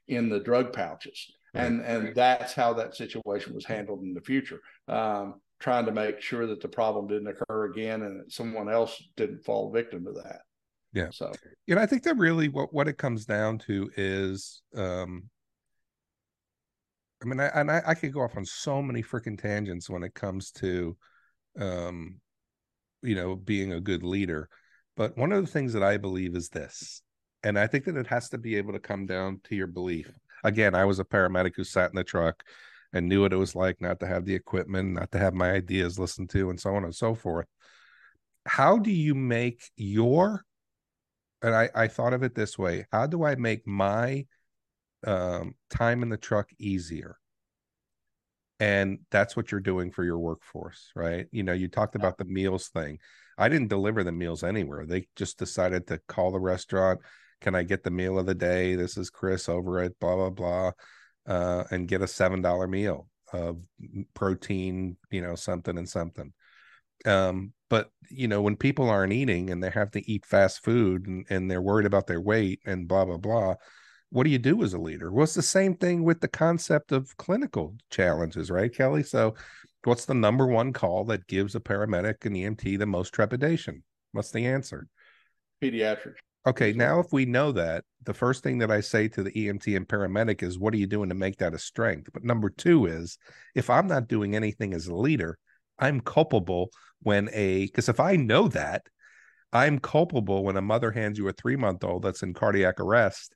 in 0.09 0.29
the 0.29 0.41
drug 0.41 0.73
pouches. 0.73 1.31
And, 1.57 1.81
and 1.83 2.13
that's 2.17 2.53
how 2.53 2.73
that 2.73 2.97
situation 2.97 3.55
was 3.55 3.65
handled 3.65 4.03
in 4.03 4.15
the 4.15 4.21
future. 4.21 4.61
Um, 4.89 5.41
trying 5.61 5.87
to 5.87 5.93
make 5.93 6.21
sure 6.21 6.49
that 6.49 6.61
the 6.61 6.69
problem 6.69 7.07
didn't 7.07 7.29
occur 7.29 7.67
again 7.67 8.03
and 8.03 8.19
that 8.19 8.33
someone 8.33 8.69
else 8.69 9.01
didn't 9.17 9.45
fall 9.45 9.71
victim 9.73 10.05
to 10.05 10.13
that. 10.13 10.41
Yeah. 10.93 11.09
So, 11.13 11.33
you 11.67 11.77
know, 11.77 11.81
I 11.81 11.87
think 11.87 12.03
that 12.03 12.17
really 12.17 12.49
what, 12.49 12.75
what 12.75 12.89
it 12.89 12.99
comes 12.99 13.25
down 13.25 13.59
to 13.61 13.91
is 13.97 14.63
um, 14.77 15.31
I 17.25 17.27
mean, 17.27 17.41
I, 17.41 17.47
and 17.47 17.71
I, 17.71 17.83
I 17.87 17.95
could 17.95 18.13
go 18.13 18.21
off 18.21 18.37
on 18.37 18.45
so 18.45 18.83
many 18.83 19.03
freaking 19.03 19.41
tangents 19.41 19.89
when 19.89 20.03
it 20.03 20.15
comes 20.15 20.51
to, 20.53 20.95
um, 21.59 22.21
you 23.03 23.15
know, 23.15 23.35
being 23.35 23.73
a 23.73 23.81
good 23.81 24.03
leader. 24.03 24.49
But 24.95 25.17
one 25.17 25.33
of 25.33 25.45
the 25.45 25.51
things 25.51 25.73
that 25.73 25.83
I 25.83 25.97
believe 25.97 26.37
is 26.37 26.51
this, 26.51 27.01
and 27.43 27.59
I 27.59 27.67
think 27.67 27.85
that 27.87 27.97
it 27.97 28.07
has 28.09 28.29
to 28.31 28.39
be 28.39 28.57
able 28.57 28.75
to 28.75 28.79
come 28.79 29.07
down 29.07 29.41
to 29.45 29.57
your 29.57 29.67
belief. 29.67 30.11
Again, 30.45 30.75
I 30.75 30.85
was 30.85 30.99
a 30.99 31.05
paramedic 31.05 31.57
who 31.57 31.65
sat 31.65 31.91
in 31.91 31.97
the 31.97 32.05
truck 32.05 32.45
and 32.93 33.09
knew 33.09 33.23
what 33.23 33.33
it 33.33 33.37
was 33.37 33.57
like 33.57 33.81
not 33.81 34.01
to 34.01 34.07
have 34.07 34.27
the 34.27 34.35
equipment, 34.35 34.93
not 34.93 35.11
to 35.13 35.19
have 35.19 35.33
my 35.33 35.51
ideas 35.51 35.99
listened 35.99 36.29
to, 36.31 36.51
and 36.51 36.61
so 36.61 36.75
on 36.77 36.85
and 36.85 36.95
so 36.95 37.15
forth. 37.15 37.47
How 38.47 38.77
do 38.77 38.91
you 38.91 39.15
make 39.15 39.71
your, 39.77 40.45
and 41.41 41.55
I, 41.55 41.71
I 41.75 41.89
thought 41.89 42.13
of 42.13 42.23
it 42.23 42.35
this 42.35 42.59
way 42.59 42.87
how 42.93 43.07
do 43.07 43.25
I 43.25 43.35
make 43.35 43.67
my 43.67 44.27
um, 45.07 45.55
time 45.71 46.03
in 46.03 46.09
the 46.09 46.17
truck 46.17 46.49
easier. 46.59 47.17
And 48.61 49.01
that's 49.11 49.37
what 49.37 49.51
you're 49.51 49.61
doing 49.61 49.91
for 49.91 50.05
your 50.05 50.19
workforce 50.19 50.91
right? 50.95 51.27
You 51.33 51.43
know 51.43 51.53
you 51.53 51.69
talked 51.69 51.97
about 51.97 52.19
the 52.19 52.25
meals 52.25 52.69
thing. 52.69 52.99
I 53.37 53.49
didn't 53.49 53.69
deliver 53.69 54.05
the 54.05 54.13
meals 54.13 54.45
anywhere. 54.45 54.87
They 54.87 55.09
just 55.17 55.39
decided 55.39 55.89
to 55.89 56.01
call 56.09 56.31
the 56.31 56.41
restaurant 56.41 57.01
can 57.45 57.55
i 57.55 57.63
get 57.63 57.83
the 57.83 57.91
meal 57.91 58.19
of 58.19 58.25
the 58.27 58.35
day? 58.35 58.75
This 58.75 58.97
is 58.97 59.11
chris 59.11 59.49
over 59.49 59.81
at 59.81 59.99
blah 60.01 60.17
blah 60.17 60.31
blah 60.31 60.73
uh, 61.27 61.65
and 61.71 61.89
get 61.89 62.01
a 62.03 62.09
seven 62.09 62.41
dollar 62.41 62.67
meal 62.67 63.09
of 63.33 63.59
protein 64.15 64.97
you 65.11 65.21
know 65.21 65.35
something 65.35 65.77
and 65.77 65.89
something. 65.89 66.33
Um, 67.05 67.53
but 67.69 67.91
you 68.09 68.29
know 68.29 68.41
when 68.41 68.57
people 68.57 68.89
aren't 68.89 69.13
eating 69.13 69.51
and 69.51 69.63
they 69.63 69.71
have 69.71 69.91
to 69.93 70.11
eat 70.11 70.25
fast 70.25 70.65
food 70.65 71.07
and, 71.07 71.27
and 71.29 71.51
they're 71.51 71.61
worried 71.61 71.87
about 71.87 72.07
their 72.07 72.21
weight 72.21 72.61
and 72.65 72.89
blah 72.89 73.05
blah 73.05 73.19
blah 73.19 73.57
what 74.15 74.23
do 74.23 74.31
you 74.31 74.39
do 74.39 74.63
as 74.63 74.75
a 74.75 74.79
leader? 74.79 75.11
Well, 75.11 75.25
it's 75.25 75.35
the 75.35 75.43
same 75.43 75.75
thing 75.75 76.05
with 76.05 76.21
the 76.21 76.29
concept 76.29 76.93
of 76.93 77.17
clinical 77.17 77.75
challenges, 77.91 78.49
right, 78.49 78.73
Kelly? 78.73 79.03
So, 79.03 79.35
what's 79.83 80.05
the 80.05 80.15
number 80.15 80.47
one 80.47 80.73
call 80.73 81.03
that 81.07 81.27
gives 81.27 81.57
a 81.57 81.61
paramedic 81.61 82.25
and 82.25 82.37
EMT 82.37 82.79
the 82.79 82.87
most 82.87 83.13
trepidation? 83.13 83.83
What's 84.13 84.31
the 84.31 84.47
answer? 84.47 84.87
Pediatric. 85.61 86.13
Okay, 86.47 86.73
now 86.73 87.01
if 87.01 87.13
we 87.13 87.27
know 87.27 87.51
that, 87.53 87.85
the 88.05 88.15
first 88.15 88.45
thing 88.45 88.59
that 88.59 88.71
I 88.71 88.83
say 88.83 89.09
to 89.09 89.25
the 89.25 89.33
EMT 89.33 89.77
and 89.77 89.89
paramedic 89.89 90.45
is, 90.45 90.61
what 90.61 90.75
are 90.75 90.79
you 90.79 90.87
doing 90.87 91.09
to 91.09 91.17
make 91.17 91.39
that 91.39 91.53
a 91.53 91.59
strength? 91.59 92.11
But 92.13 92.23
number 92.23 92.51
two 92.51 92.87
is, 92.87 93.19
if 93.57 93.69
I'm 93.69 93.89
not 93.89 94.07
doing 94.07 94.37
anything 94.37 94.75
as 94.75 94.87
a 94.87 94.95
leader, 94.95 95.39
I'm 95.77 96.01
culpable 96.01 96.71
when 97.03 97.31
a, 97.33 97.67
because 97.67 97.89
if 97.89 97.99
I 97.99 98.15
know 98.15 98.47
that, 98.47 98.83
I'm 99.53 99.81
culpable 99.81 100.45
when 100.45 100.57
a 100.57 100.63
mother 100.63 100.93
hands 100.93 101.19
you 101.19 101.27
a 101.27 101.33
three 101.33 101.57
month 101.57 101.83
old 101.83 102.03
that's 102.05 102.23
in 102.23 102.33
cardiac 102.33 102.79
arrest 102.79 103.35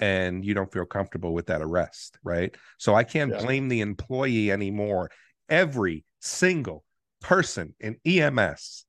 and 0.00 0.44
you 0.44 0.54
don't 0.54 0.72
feel 0.72 0.84
comfortable 0.84 1.32
with 1.32 1.46
that 1.46 1.62
arrest, 1.62 2.18
right? 2.22 2.54
So 2.78 2.94
I 2.94 3.04
can't 3.04 3.32
yeah. 3.32 3.42
blame 3.42 3.68
the 3.68 3.80
employee 3.80 4.50
anymore. 4.50 5.10
Every 5.48 6.04
single 6.20 6.84
person 7.20 7.74
in 7.80 7.96
EMS 8.04 8.84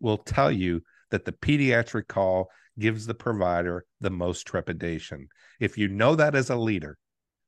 will 0.00 0.18
tell 0.18 0.50
you 0.50 0.82
that 1.10 1.24
the 1.24 1.32
pediatric 1.32 2.08
call 2.08 2.50
gives 2.78 3.06
the 3.06 3.14
provider 3.14 3.84
the 4.00 4.10
most 4.10 4.46
trepidation. 4.46 5.28
If 5.58 5.76
you 5.76 5.88
know 5.88 6.14
that 6.14 6.34
as 6.34 6.50
a 6.50 6.56
leader, 6.56 6.96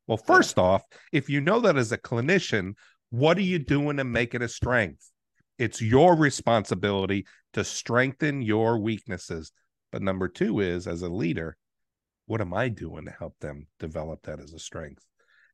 well, 0.07 0.19
first 0.19 0.57
yeah. 0.57 0.65
off, 0.65 0.83
if 1.13 1.31
you 1.31 1.41
know 1.41 1.61
that 1.61 1.77
as 1.77 1.93
a 1.93 1.99
clinician, 1.99 2.75
what 3.11 3.39
are 3.39 3.43
you 3.43 3.59
doing 3.59 3.97
to 3.99 4.05
make 4.05 4.35
it 4.35 4.43
a 4.43 4.49
strength? 4.49 5.11
It's 5.59 5.81
your 5.81 6.17
responsibility 6.17 7.27
to 7.53 7.65
strengthen 7.65 8.43
your 8.43 8.79
weaknesses. 8.79 9.53
But 9.93 10.03
number 10.03 10.29
two 10.29 10.61
is, 10.61 10.87
as 10.87 11.03
a 11.03 11.09
leader, 11.09 11.57
what 12.33 12.41
am 12.41 12.55
I 12.55 12.71
doing 12.71 13.05
to 13.05 13.11
help 13.11 13.39
them 13.41 13.67
develop 13.79 14.23
that 14.23 14.41
as 14.41 14.55
a 14.55 14.59
strength? 14.59 15.05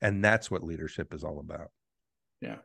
And 0.00 0.24
that's 0.24 0.48
what 0.48 0.62
leadership 0.62 1.12
is 1.12 1.24
all 1.24 1.40
about. 1.40 1.72
Yeah. 2.40 2.58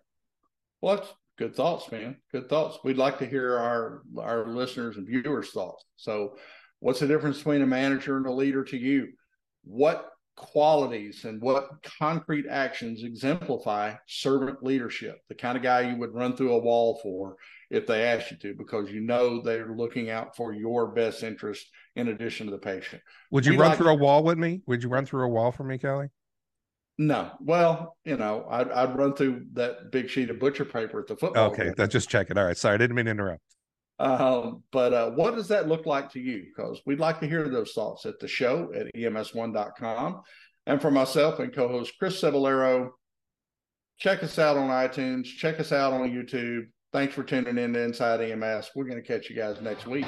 Well, 0.82 0.98
that's 0.98 1.12
good 1.40 1.56
thoughts, 1.56 1.92
man. 1.92 2.18
Good 2.32 2.48
thoughts. 2.48 2.78
We'd 2.84 2.96
like 2.96 3.18
to 3.18 3.26
hear 3.26 3.58
our 3.58 4.04
our 4.20 4.46
listeners 4.46 4.98
and 4.98 5.08
viewers' 5.08 5.50
thoughts. 5.50 5.84
So, 5.96 6.38
what's 6.80 7.00
the 7.00 7.08
difference 7.08 7.40
between 7.40 7.64
a 7.64 7.66
manager 7.66 8.16
and 8.18 8.28
a 8.28 8.32
leader 8.32 8.64
to 8.66 8.78
you? 8.78 9.14
What 9.64 10.08
qualities 10.36 11.26
and 11.26 11.42
what 11.42 11.70
concrete 12.00 12.46
actions 12.50 13.04
exemplify 13.04 13.94
servant 14.08 14.64
leadership? 14.64 15.20
The 15.30 15.36
kind 15.36 15.58
of 15.58 15.64
guy 15.64 15.82
you 15.82 15.98
would 15.98 16.14
run 16.14 16.36
through 16.36 16.54
a 16.54 16.60
wall 16.60 17.00
for 17.04 17.36
if 17.70 17.88
they 17.88 18.04
asked 18.04 18.32
you 18.32 18.38
to, 18.38 18.54
because 18.54 18.92
you 18.92 19.02
know 19.02 19.42
they're 19.42 19.76
looking 19.76 20.10
out 20.10 20.36
for 20.36 20.54
your 20.54 20.88
best 20.88 21.24
interest 21.24 21.66
in 21.96 22.08
addition 22.08 22.46
to 22.48 22.52
the 22.52 22.58
patient. 22.58 23.02
Would 23.32 23.46
you 23.46 23.54
we 23.54 23.58
run 23.58 23.70
like, 23.70 23.78
through 23.78 23.90
a 23.90 23.96
wall 23.96 24.24
with 24.24 24.38
me? 24.38 24.62
Would 24.68 24.84
you 24.84 24.90
run 24.90 25.06
through 25.06 25.26
a 25.26 25.30
wall 25.30 25.52
for 25.52 25.64
me, 25.64 25.78
Kelly? 25.78 26.08
No. 26.98 27.32
Well, 27.40 27.98
you 28.06 28.18
know, 28.18 28.46
I'd, 28.50 28.70
I'd 28.72 28.96
run 28.96 29.14
through 29.14 29.46
that 29.54 29.92
big 29.92 30.10
sheet 30.10 30.30
of 30.30 30.40
butcher 30.40 30.66
paper 30.66 31.00
at 31.00 31.08
the 31.08 31.16
football. 31.16 31.52
Okay, 31.52 31.74
game. 31.76 31.90
just 31.90 32.10
check 32.10 32.30
it. 32.30 32.38
All 32.38 32.46
right. 32.46 32.58
Sorry, 32.58 32.76
I 32.76 32.78
didn't 32.78 32.96
mean 32.96 33.06
to 33.06 33.12
interrupt. 33.12 33.42
Um, 34.00 34.64
but 34.72 34.94
uh, 34.94 35.12
what 35.12 35.36
does 35.36 35.48
that 35.50 35.68
look 35.68 35.86
like 35.86 36.12
to 36.14 36.20
you? 36.20 36.46
Because 36.46 36.82
we'd 36.86 37.00
like 37.00 37.20
to 37.20 37.28
hear 37.28 37.48
those 37.48 37.74
thoughts 37.74 38.06
at 38.06 38.20
the 38.20 38.28
show 38.28 38.72
at 38.76 38.94
ems1.com. 38.96 40.22
And 40.66 40.82
for 40.82 40.92
myself 40.92 41.40
and 41.40 41.54
co 41.54 41.68
host 41.68 41.94
Chris 42.00 42.22
Cebollero, 42.22 42.90
check 43.98 44.24
us 44.24 44.40
out 44.40 44.58
on 44.58 44.70
iTunes, 44.70 45.26
check 45.26 45.60
us 45.60 45.72
out 45.72 45.94
on 45.94 46.10
YouTube. 46.10 46.68
Thanks 46.92 47.14
for 47.14 47.24
tuning 47.24 47.58
in 47.58 47.74
to 47.74 47.82
Inside 47.82 48.22
EMS. 48.22 48.72
We're 48.76 48.86
going 48.86 49.02
to 49.02 49.08
catch 49.08 49.30
you 49.30 49.36
guys 49.36 49.62
next 49.62 49.88
week. 49.88 50.06